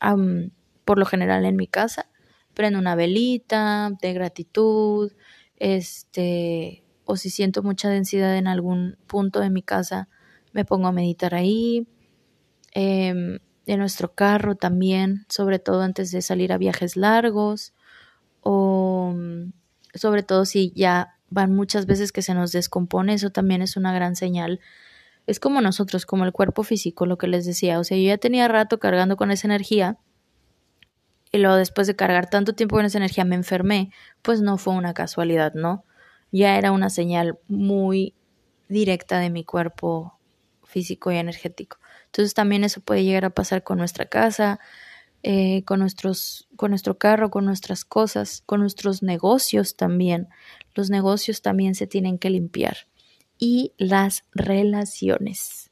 por 0.85 0.97
lo 0.97 1.05
general 1.05 1.45
en 1.45 1.57
mi 1.57 1.67
casa. 1.67 2.09
Prendo 2.53 2.79
una 2.79 2.95
velita 2.95 3.91
de 4.01 4.13
gratitud, 4.13 5.11
este, 5.57 6.83
o 7.05 7.17
si 7.17 7.29
siento 7.29 7.61
mucha 7.61 7.89
densidad 7.89 8.37
en 8.37 8.47
algún 8.47 8.97
punto 9.05 9.41
de 9.41 9.49
mi 9.49 9.61
casa, 9.61 10.07
me 10.53 10.65
pongo 10.65 10.87
a 10.87 10.93
meditar 10.93 11.35
ahí. 11.35 11.87
Eh, 12.73 13.39
en 13.69 13.79
nuestro 13.79 14.13
carro 14.13 14.55
también, 14.55 15.27
sobre 15.29 15.59
todo 15.59 15.83
antes 15.83 16.11
de 16.11 16.23
salir 16.23 16.51
a 16.51 16.57
viajes 16.57 16.97
largos, 16.97 17.73
o 18.41 19.13
mm, 19.15 19.51
sobre 19.93 20.23
todo 20.23 20.45
si 20.45 20.71
ya 20.75 21.17
van 21.29 21.53
muchas 21.53 21.85
veces 21.85 22.11
que 22.11 22.23
se 22.23 22.33
nos 22.33 22.51
descompone, 22.51 23.13
eso 23.13 23.29
también 23.29 23.61
es 23.61 23.77
una 23.77 23.93
gran 23.93 24.15
señal. 24.15 24.59
Es 25.27 25.39
como 25.39 25.61
nosotros, 25.61 26.07
como 26.07 26.25
el 26.25 26.31
cuerpo 26.31 26.63
físico, 26.63 27.05
lo 27.05 27.19
que 27.19 27.27
les 27.27 27.45
decía. 27.45 27.77
O 27.79 27.83
sea, 27.83 27.95
yo 27.95 28.05
ya 28.07 28.17
tenía 28.17 28.47
rato 28.47 28.79
cargando 28.79 29.17
con 29.17 29.29
esa 29.29 29.45
energía 29.45 29.99
y 31.31 31.37
luego 31.37 31.55
después 31.55 31.85
de 31.85 31.95
cargar 31.95 32.27
tanto 32.27 32.53
tiempo 32.53 32.75
con 32.75 32.85
esa 32.85 32.97
energía 32.97 33.23
me 33.23 33.35
enfermé, 33.35 33.91
pues 34.23 34.41
no 34.41 34.57
fue 34.57 34.73
una 34.73 34.95
casualidad, 34.95 35.53
¿no? 35.53 35.83
Ya 36.31 36.57
era 36.57 36.71
una 36.71 36.89
señal 36.89 37.37
muy 37.47 38.15
directa 38.67 39.19
de 39.19 39.29
mi 39.29 39.43
cuerpo 39.43 40.18
físico 40.69 41.11
y 41.11 41.17
energético. 41.17 41.79
Entonces 42.05 42.33
también 42.33 42.63
eso 42.63 42.81
puede 42.81 43.03
llegar 43.03 43.25
a 43.25 43.31
pasar 43.31 43.63
con 43.63 43.77
nuestra 43.77 44.05
casa, 44.05 44.59
eh, 45.21 45.63
con, 45.65 45.79
nuestros, 45.79 46.47
con 46.55 46.71
nuestro 46.71 46.97
carro, 46.97 47.29
con 47.29 47.43
nuestras 47.45 47.83
cosas, 47.83 48.41
con 48.45 48.61
nuestros 48.61 49.03
negocios 49.03 49.75
también. 49.75 50.29
Los 50.75 50.89
negocios 50.89 51.41
también 51.41 51.75
se 51.75 51.87
tienen 51.87 52.17
que 52.17 52.29
limpiar. 52.29 52.87
Y 53.37 53.73
las 53.77 54.25
relaciones. 54.33 55.71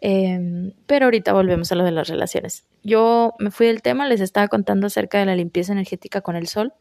Em, 0.00 0.72
pero 0.86 1.06
ahorita 1.06 1.32
volvemos 1.32 1.72
a 1.72 1.74
lo 1.74 1.84
de 1.84 1.90
las 1.90 2.08
relaciones. 2.08 2.64
Yo 2.82 3.34
me 3.38 3.50
fui 3.50 3.66
del 3.66 3.82
tema, 3.82 4.06
les 4.06 4.20
estaba 4.20 4.48
contando 4.48 4.86
acerca 4.86 5.18
de 5.18 5.26
la 5.26 5.34
limpieza 5.36 5.72
energética 5.72 6.20
con 6.20 6.36
el 6.36 6.46
sol. 6.46 6.74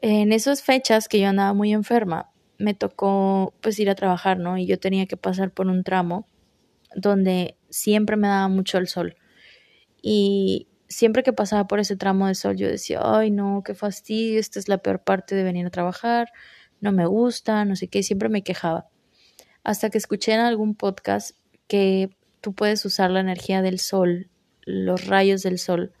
En 0.00 0.32
esas 0.32 0.62
fechas 0.62 1.08
que 1.08 1.20
yo 1.20 1.28
andaba 1.28 1.52
muy 1.54 1.72
enferma, 1.72 2.30
me 2.60 2.74
tocó 2.74 3.54
pues 3.62 3.78
ir 3.80 3.88
a 3.88 3.94
trabajar, 3.94 4.38
¿no? 4.38 4.58
Y 4.58 4.66
yo 4.66 4.78
tenía 4.78 5.06
que 5.06 5.16
pasar 5.16 5.50
por 5.50 5.66
un 5.66 5.82
tramo 5.82 6.28
donde 6.94 7.56
siempre 7.70 8.16
me 8.16 8.28
daba 8.28 8.48
mucho 8.48 8.76
el 8.76 8.86
sol. 8.86 9.16
Y 10.02 10.68
siempre 10.86 11.22
que 11.22 11.32
pasaba 11.32 11.66
por 11.66 11.80
ese 11.80 11.96
tramo 11.96 12.26
de 12.26 12.34
sol 12.34 12.56
yo 12.56 12.68
decía, 12.68 13.00
ay 13.02 13.30
no, 13.30 13.62
qué 13.64 13.74
fastidio, 13.74 14.38
esta 14.38 14.58
es 14.58 14.68
la 14.68 14.78
peor 14.78 15.02
parte 15.02 15.34
de 15.34 15.42
venir 15.42 15.66
a 15.66 15.70
trabajar, 15.70 16.28
no 16.80 16.92
me 16.92 17.06
gusta, 17.06 17.64
no 17.64 17.76
sé 17.76 17.88
qué, 17.88 18.02
siempre 18.02 18.28
me 18.28 18.42
quejaba. 18.42 18.88
Hasta 19.64 19.88
que 19.88 19.98
escuché 19.98 20.34
en 20.34 20.40
algún 20.40 20.74
podcast 20.74 21.36
que 21.66 22.10
tú 22.42 22.54
puedes 22.54 22.84
usar 22.84 23.10
la 23.10 23.20
energía 23.20 23.62
del 23.62 23.78
sol, 23.78 24.28
los 24.66 25.06
rayos 25.06 25.42
del 25.42 25.58
sol, 25.58 25.94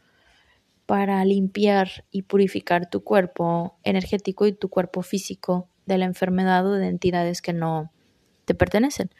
para 0.84 1.24
limpiar 1.24 2.04
y 2.10 2.22
purificar 2.22 2.90
tu 2.90 3.02
cuerpo 3.02 3.78
energético 3.82 4.46
y 4.46 4.52
tu 4.52 4.68
cuerpo 4.68 5.02
físico 5.02 5.69
de 5.86 5.98
la 5.98 6.04
enfermedad 6.04 6.66
o 6.66 6.72
de 6.72 6.88
entidades 6.88 7.42
que 7.42 7.52
no 7.52 7.92
te 8.44 8.54
pertenecen. 8.54 9.10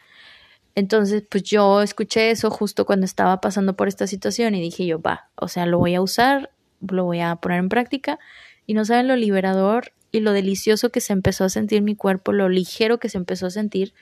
Entonces, 0.75 1.23
pues 1.29 1.43
yo 1.43 1.81
escuché 1.81 2.31
eso 2.31 2.49
justo 2.49 2.85
cuando 2.85 3.05
estaba 3.05 3.41
pasando 3.41 3.75
por 3.75 3.87
esta 3.87 4.07
situación 4.07 4.55
y 4.55 4.61
dije 4.61 4.85
yo, 4.85 5.01
va, 5.01 5.29
o 5.35 5.47
sea, 5.47 5.65
lo 5.65 5.79
voy 5.79 5.95
a 5.95 6.01
usar, 6.01 6.51
lo 6.79 7.05
voy 7.05 7.19
a 7.19 7.35
poner 7.35 7.59
en 7.59 7.69
práctica 7.69 8.19
y 8.65 8.73
no 8.73 8.85
saben 8.85 9.07
lo 9.07 9.15
liberador 9.15 9.91
y 10.11 10.21
lo 10.21 10.31
delicioso 10.31 10.89
que 10.89 11.01
se 11.01 11.13
empezó 11.13 11.43
a 11.43 11.49
sentir 11.49 11.81
mi 11.81 11.95
cuerpo, 11.95 12.31
lo 12.31 12.49
ligero 12.49 12.99
que 12.99 13.09
se 13.09 13.17
empezó 13.17 13.47
a 13.47 13.51
sentir, 13.51 13.93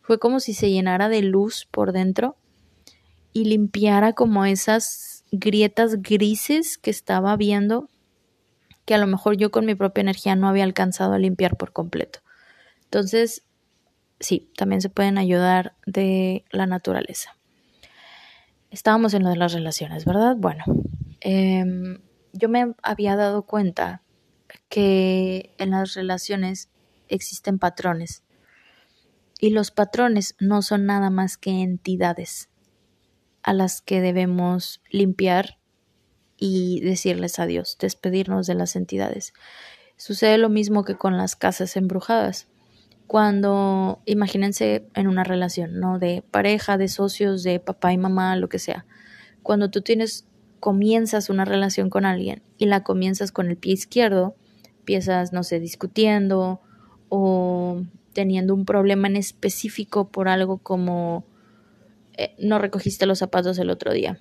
fue 0.00 0.18
como 0.18 0.40
si 0.40 0.54
se 0.54 0.70
llenara 0.70 1.08
de 1.08 1.22
luz 1.22 1.66
por 1.70 1.92
dentro 1.92 2.36
y 3.32 3.44
limpiara 3.44 4.12
como 4.12 4.44
esas 4.44 5.24
grietas 5.32 6.02
grises 6.02 6.78
que 6.78 6.90
estaba 6.90 7.36
viendo 7.36 7.90
que 8.86 8.94
a 8.94 8.98
lo 8.98 9.06
mejor 9.06 9.36
yo 9.36 9.50
con 9.50 9.66
mi 9.66 9.74
propia 9.74 10.00
energía 10.00 10.36
no 10.36 10.48
había 10.48 10.64
alcanzado 10.64 11.12
a 11.12 11.18
limpiar 11.18 11.56
por 11.56 11.72
completo. 11.72 12.20
Entonces, 12.84 13.42
sí, 14.20 14.50
también 14.56 14.80
se 14.80 14.88
pueden 14.88 15.18
ayudar 15.18 15.74
de 15.84 16.44
la 16.50 16.66
naturaleza. 16.66 17.36
Estábamos 18.70 19.12
en 19.12 19.24
lo 19.24 19.28
de 19.28 19.36
las 19.36 19.52
relaciones, 19.52 20.04
¿verdad? 20.04 20.36
Bueno, 20.38 20.64
em, 21.20 22.00
yo 22.32 22.48
me 22.48 22.74
había 22.82 23.16
dado 23.16 23.42
cuenta 23.42 24.02
que 24.68 25.54
en 25.58 25.72
las 25.72 25.94
relaciones 25.94 26.70
existen 27.08 27.58
patrones 27.58 28.22
y 29.40 29.50
los 29.50 29.70
patrones 29.70 30.36
no 30.38 30.62
son 30.62 30.86
nada 30.86 31.10
más 31.10 31.36
que 31.36 31.62
entidades 31.62 32.48
a 33.42 33.52
las 33.52 33.80
que 33.80 34.00
debemos 34.00 34.80
limpiar 34.90 35.55
y 36.38 36.80
decirles 36.80 37.38
adiós, 37.38 37.76
despedirnos 37.80 38.46
de 38.46 38.54
las 38.54 38.76
entidades. 38.76 39.32
Sucede 39.96 40.38
lo 40.38 40.48
mismo 40.48 40.84
que 40.84 40.96
con 40.96 41.16
las 41.16 41.36
casas 41.36 41.76
embrujadas. 41.76 42.48
Cuando, 43.06 44.00
imagínense 44.04 44.88
en 44.94 45.06
una 45.06 45.24
relación, 45.24 45.78
¿no? 45.78 45.98
De 45.98 46.22
pareja, 46.30 46.76
de 46.76 46.88
socios, 46.88 47.42
de 47.42 47.60
papá 47.60 47.92
y 47.92 47.98
mamá, 47.98 48.36
lo 48.36 48.48
que 48.48 48.58
sea. 48.58 48.84
Cuando 49.42 49.70
tú 49.70 49.80
tienes, 49.80 50.26
comienzas 50.60 51.30
una 51.30 51.44
relación 51.44 51.88
con 51.88 52.04
alguien 52.04 52.42
y 52.58 52.66
la 52.66 52.82
comienzas 52.82 53.30
con 53.30 53.48
el 53.48 53.56
pie 53.56 53.74
izquierdo, 53.74 54.34
empiezas, 54.78 55.32
no 55.32 55.44
sé, 55.44 55.60
discutiendo 55.60 56.60
o 57.08 57.82
teniendo 58.12 58.54
un 58.54 58.64
problema 58.64 59.06
en 59.08 59.16
específico 59.16 60.08
por 60.08 60.28
algo 60.28 60.58
como 60.58 61.24
eh, 62.14 62.34
no 62.38 62.58
recogiste 62.58 63.06
los 63.06 63.18
zapatos 63.18 63.58
el 63.58 63.70
otro 63.70 63.92
día 63.92 64.20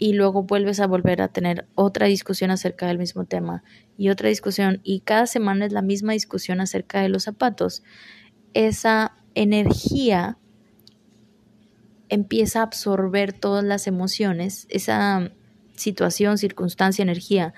y 0.00 0.14
luego 0.14 0.44
vuelves 0.44 0.80
a 0.80 0.86
volver 0.86 1.20
a 1.20 1.28
tener 1.28 1.66
otra 1.74 2.06
discusión 2.06 2.50
acerca 2.50 2.86
del 2.86 2.98
mismo 2.98 3.26
tema 3.26 3.62
y 3.98 4.08
otra 4.08 4.30
discusión 4.30 4.80
y 4.82 5.00
cada 5.00 5.26
semana 5.26 5.66
es 5.66 5.72
la 5.72 5.82
misma 5.82 6.14
discusión 6.14 6.62
acerca 6.62 7.02
de 7.02 7.10
los 7.10 7.24
zapatos, 7.24 7.82
esa 8.54 9.14
energía 9.34 10.38
empieza 12.08 12.60
a 12.60 12.62
absorber 12.62 13.34
todas 13.34 13.62
las 13.62 13.86
emociones, 13.86 14.66
esa 14.70 15.32
situación, 15.76 16.38
circunstancia, 16.38 17.02
energía, 17.02 17.52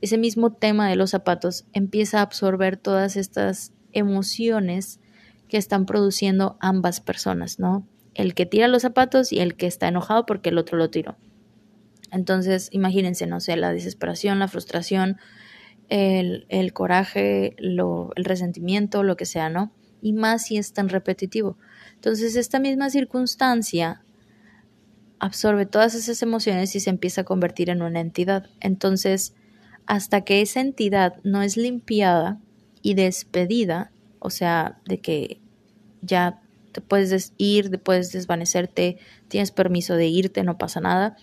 ese 0.00 0.16
mismo 0.16 0.54
tema 0.54 0.88
de 0.88 0.96
los 0.96 1.10
zapatos 1.10 1.66
empieza 1.74 2.20
a 2.20 2.22
absorber 2.22 2.78
todas 2.78 3.16
estas 3.16 3.74
emociones 3.92 5.00
que 5.48 5.58
están 5.58 5.84
produciendo 5.84 6.56
ambas 6.60 7.02
personas, 7.02 7.58
¿no? 7.58 7.86
El 8.14 8.32
que 8.32 8.46
tira 8.46 8.68
los 8.68 8.80
zapatos 8.80 9.32
y 9.32 9.40
el 9.40 9.54
que 9.54 9.66
está 9.66 9.86
enojado 9.86 10.24
porque 10.24 10.48
el 10.48 10.56
otro 10.56 10.78
lo 10.78 10.88
tiró. 10.88 11.16
Entonces, 12.14 12.68
imagínense, 12.70 13.26
no 13.26 13.40
sé, 13.40 13.56
la 13.56 13.72
desesperación, 13.72 14.38
la 14.38 14.46
frustración, 14.48 15.18
el, 15.88 16.72
coraje, 16.72 17.56
lo, 17.58 18.12
el 18.14 18.24
resentimiento, 18.24 19.02
lo 19.02 19.16
que 19.16 19.26
sea, 19.26 19.50
¿no? 19.50 19.72
Y 20.00 20.12
más 20.12 20.46
si 20.46 20.56
es 20.56 20.72
tan 20.72 20.88
repetitivo. 20.88 21.58
Entonces, 21.94 22.36
esta 22.36 22.60
misma 22.60 22.88
circunstancia 22.90 24.02
absorbe 25.18 25.66
todas 25.66 25.94
esas 25.94 26.22
emociones 26.22 26.76
y 26.76 26.80
se 26.80 26.90
empieza 26.90 27.22
a 27.22 27.24
convertir 27.24 27.68
en 27.68 27.82
una 27.82 28.00
entidad. 28.00 28.46
Entonces, 28.60 29.34
hasta 29.86 30.20
que 30.20 30.40
esa 30.40 30.60
entidad 30.60 31.16
no 31.24 31.42
es 31.42 31.56
limpiada 31.56 32.40
y 32.80 32.94
despedida, 32.94 33.90
o 34.20 34.30
sea, 34.30 34.78
de 34.86 35.00
que 35.00 35.40
ya 36.00 36.40
te 36.72 36.80
puedes 36.80 37.32
ir, 37.38 37.80
puedes 37.80 38.12
desvanecerte, 38.12 38.98
tienes 39.28 39.50
permiso 39.50 39.96
de 39.96 40.06
irte, 40.06 40.42
no 40.42 40.58
pasa 40.58 40.80
nada, 40.80 41.16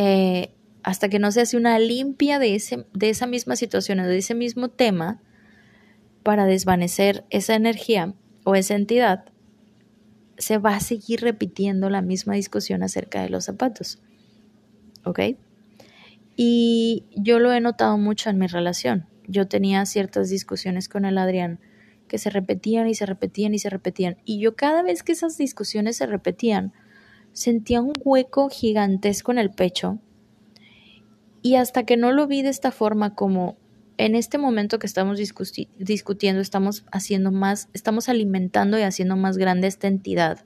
eh, 0.00 0.54
hasta 0.84 1.08
que 1.08 1.18
no 1.18 1.32
se 1.32 1.40
hace 1.40 1.56
una 1.56 1.76
limpia 1.80 2.38
de, 2.38 2.54
ese, 2.54 2.86
de 2.94 3.10
esa 3.10 3.26
misma 3.26 3.56
situación 3.56 3.98
o 3.98 4.06
de 4.06 4.16
ese 4.16 4.36
mismo 4.36 4.68
tema 4.68 5.20
para 6.22 6.44
desvanecer 6.44 7.24
esa 7.30 7.56
energía 7.56 8.14
o 8.44 8.54
esa 8.54 8.76
entidad, 8.76 9.24
se 10.36 10.58
va 10.58 10.76
a 10.76 10.80
seguir 10.80 11.22
repitiendo 11.22 11.90
la 11.90 12.00
misma 12.00 12.34
discusión 12.34 12.84
acerca 12.84 13.22
de 13.22 13.28
los 13.28 13.46
zapatos. 13.46 13.98
¿Ok? 15.02 15.18
Y 16.36 17.06
yo 17.16 17.40
lo 17.40 17.52
he 17.52 17.60
notado 17.60 17.98
mucho 17.98 18.30
en 18.30 18.38
mi 18.38 18.46
relación. 18.46 19.06
Yo 19.26 19.48
tenía 19.48 19.84
ciertas 19.84 20.30
discusiones 20.30 20.88
con 20.88 21.06
el 21.06 21.18
Adrián 21.18 21.58
que 22.06 22.18
se 22.18 22.30
repetían 22.30 22.86
y 22.86 22.94
se 22.94 23.04
repetían 23.04 23.52
y 23.52 23.58
se 23.58 23.68
repetían. 23.68 24.18
Y 24.24 24.38
yo 24.38 24.54
cada 24.54 24.84
vez 24.84 25.02
que 25.02 25.10
esas 25.10 25.36
discusiones 25.36 25.96
se 25.96 26.06
repetían, 26.06 26.72
sentía 27.38 27.80
un 27.80 27.92
hueco 28.04 28.48
gigantesco 28.48 29.30
en 29.30 29.38
el 29.38 29.50
pecho 29.50 30.00
y 31.40 31.54
hasta 31.54 31.84
que 31.84 31.96
no 31.96 32.10
lo 32.10 32.26
vi 32.26 32.42
de 32.42 32.48
esta 32.48 32.72
forma 32.72 33.14
como 33.14 33.56
en 33.96 34.16
este 34.16 34.38
momento 34.38 34.80
que 34.80 34.88
estamos 34.88 35.18
discutiendo 35.18 36.40
estamos 36.40 36.84
haciendo 36.90 37.30
más, 37.30 37.68
estamos 37.72 38.08
alimentando 38.08 38.76
y 38.76 38.82
haciendo 38.82 39.16
más 39.16 39.38
grande 39.38 39.68
esta 39.68 39.86
entidad 39.86 40.44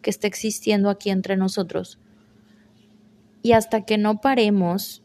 que 0.00 0.08
está 0.08 0.26
existiendo 0.26 0.88
aquí 0.88 1.10
entre 1.10 1.36
nosotros. 1.36 1.98
Y 3.42 3.52
hasta 3.52 3.84
que 3.84 3.98
no 3.98 4.22
paremos 4.22 5.02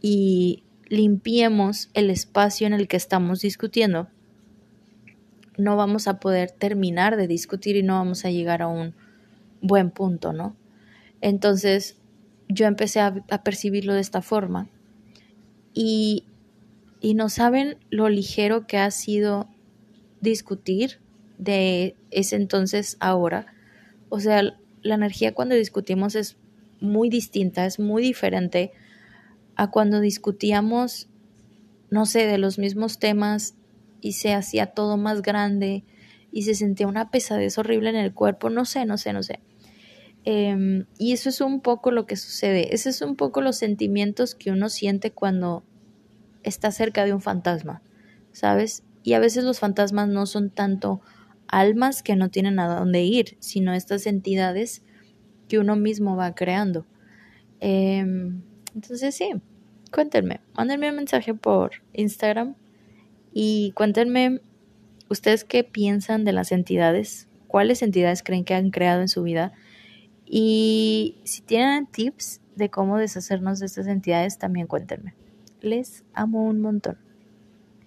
y 0.00 0.62
limpiemos 0.88 1.90
el 1.94 2.08
espacio 2.08 2.68
en 2.68 2.72
el 2.72 2.86
que 2.86 2.96
estamos 2.96 3.40
discutiendo, 3.40 4.08
no 5.58 5.76
vamos 5.76 6.06
a 6.06 6.20
poder 6.20 6.52
terminar 6.52 7.16
de 7.16 7.26
discutir 7.26 7.74
y 7.74 7.82
no 7.82 7.94
vamos 7.94 8.24
a 8.24 8.30
llegar 8.30 8.62
a 8.62 8.68
un 8.68 8.94
buen 9.62 9.90
punto, 9.90 10.32
¿no? 10.32 10.54
Entonces 11.22 11.96
yo 12.48 12.66
empecé 12.66 13.00
a, 13.00 13.14
percibirlo 13.42 13.94
de 13.94 14.00
esta 14.00 14.20
forma 14.20 14.68
y, 15.72 16.26
y 17.00 17.14
no 17.14 17.30
saben 17.30 17.78
lo 17.88 18.08
ligero 18.10 18.66
que 18.66 18.76
ha 18.76 18.90
sido 18.90 19.48
discutir 20.20 20.98
de 21.38 21.96
ese 22.10 22.36
entonces 22.36 22.96
ahora. 23.00 23.46
O 24.10 24.20
sea, 24.20 24.42
la 24.82 24.94
energía 24.94 25.32
cuando 25.32 25.54
discutimos 25.54 26.14
es 26.14 26.36
muy 26.80 27.08
distinta, 27.08 27.64
es 27.64 27.78
muy 27.78 28.02
diferente 28.02 28.72
a 29.56 29.70
cuando 29.70 30.00
discutíamos, 30.00 31.08
no 31.90 32.06
sé, 32.06 32.26
de 32.26 32.38
los 32.38 32.58
mismos 32.58 32.98
temas 32.98 33.54
y 34.00 34.12
se 34.12 34.34
hacía 34.34 34.66
todo 34.66 34.96
más 34.96 35.22
grande 35.22 35.84
y 36.32 36.42
se 36.42 36.54
sentía 36.54 36.86
una 36.86 37.10
pesadez 37.10 37.58
horrible 37.58 37.90
en 37.90 37.96
el 37.96 38.12
cuerpo, 38.12 38.50
no 38.50 38.64
sé, 38.64 38.84
no 38.86 38.98
sé, 38.98 39.12
no 39.12 39.22
sé. 39.22 39.40
Em, 40.24 40.86
y 40.98 41.12
eso 41.12 41.28
es 41.28 41.40
un 41.40 41.60
poco 41.60 41.90
lo 41.90 42.06
que 42.06 42.16
sucede, 42.16 42.74
ese 42.74 42.90
es 42.90 43.02
un 43.02 43.16
poco 43.16 43.40
los 43.40 43.56
sentimientos 43.56 44.36
que 44.36 44.52
uno 44.52 44.68
siente 44.68 45.10
cuando 45.10 45.64
está 46.44 46.70
cerca 46.70 47.04
de 47.04 47.12
un 47.12 47.20
fantasma, 47.20 47.82
¿sabes? 48.30 48.84
Y 49.02 49.14
a 49.14 49.18
veces 49.18 49.42
los 49.42 49.58
fantasmas 49.58 50.08
no 50.08 50.26
son 50.26 50.50
tanto 50.50 51.00
almas 51.48 52.04
que 52.04 52.14
no 52.14 52.30
tienen 52.30 52.60
a 52.60 52.72
dónde 52.72 53.02
ir, 53.02 53.36
sino 53.40 53.74
estas 53.74 54.06
entidades 54.06 54.82
que 55.48 55.58
uno 55.58 55.74
mismo 55.74 56.14
va 56.14 56.34
creando. 56.34 56.86
Em, 57.58 58.42
entonces 58.74 59.14
sí, 59.14 59.32
cuéntenme, 59.90 60.40
mándenme 60.56 60.90
un 60.90 60.96
mensaje 60.96 61.34
por 61.34 61.82
Instagram 61.94 62.54
y 63.32 63.72
cuéntenme 63.72 64.40
ustedes 65.08 65.44
qué 65.44 65.64
piensan 65.64 66.24
de 66.24 66.32
las 66.32 66.52
entidades, 66.52 67.28
cuáles 67.48 67.82
entidades 67.82 68.22
creen 68.22 68.44
que 68.44 68.54
han 68.54 68.70
creado 68.70 69.00
en 69.00 69.08
su 69.08 69.24
vida 69.24 69.52
y 70.34 71.20
si 71.24 71.42
tienen 71.42 71.86
tips 71.86 72.40
de 72.56 72.70
cómo 72.70 72.96
deshacernos 72.96 73.58
de 73.58 73.66
estas 73.66 73.86
entidades, 73.86 74.38
también 74.38 74.66
cuéntenme. 74.66 75.14
Les 75.60 76.04
amo 76.14 76.46
un 76.46 76.62
montón. 76.62 76.96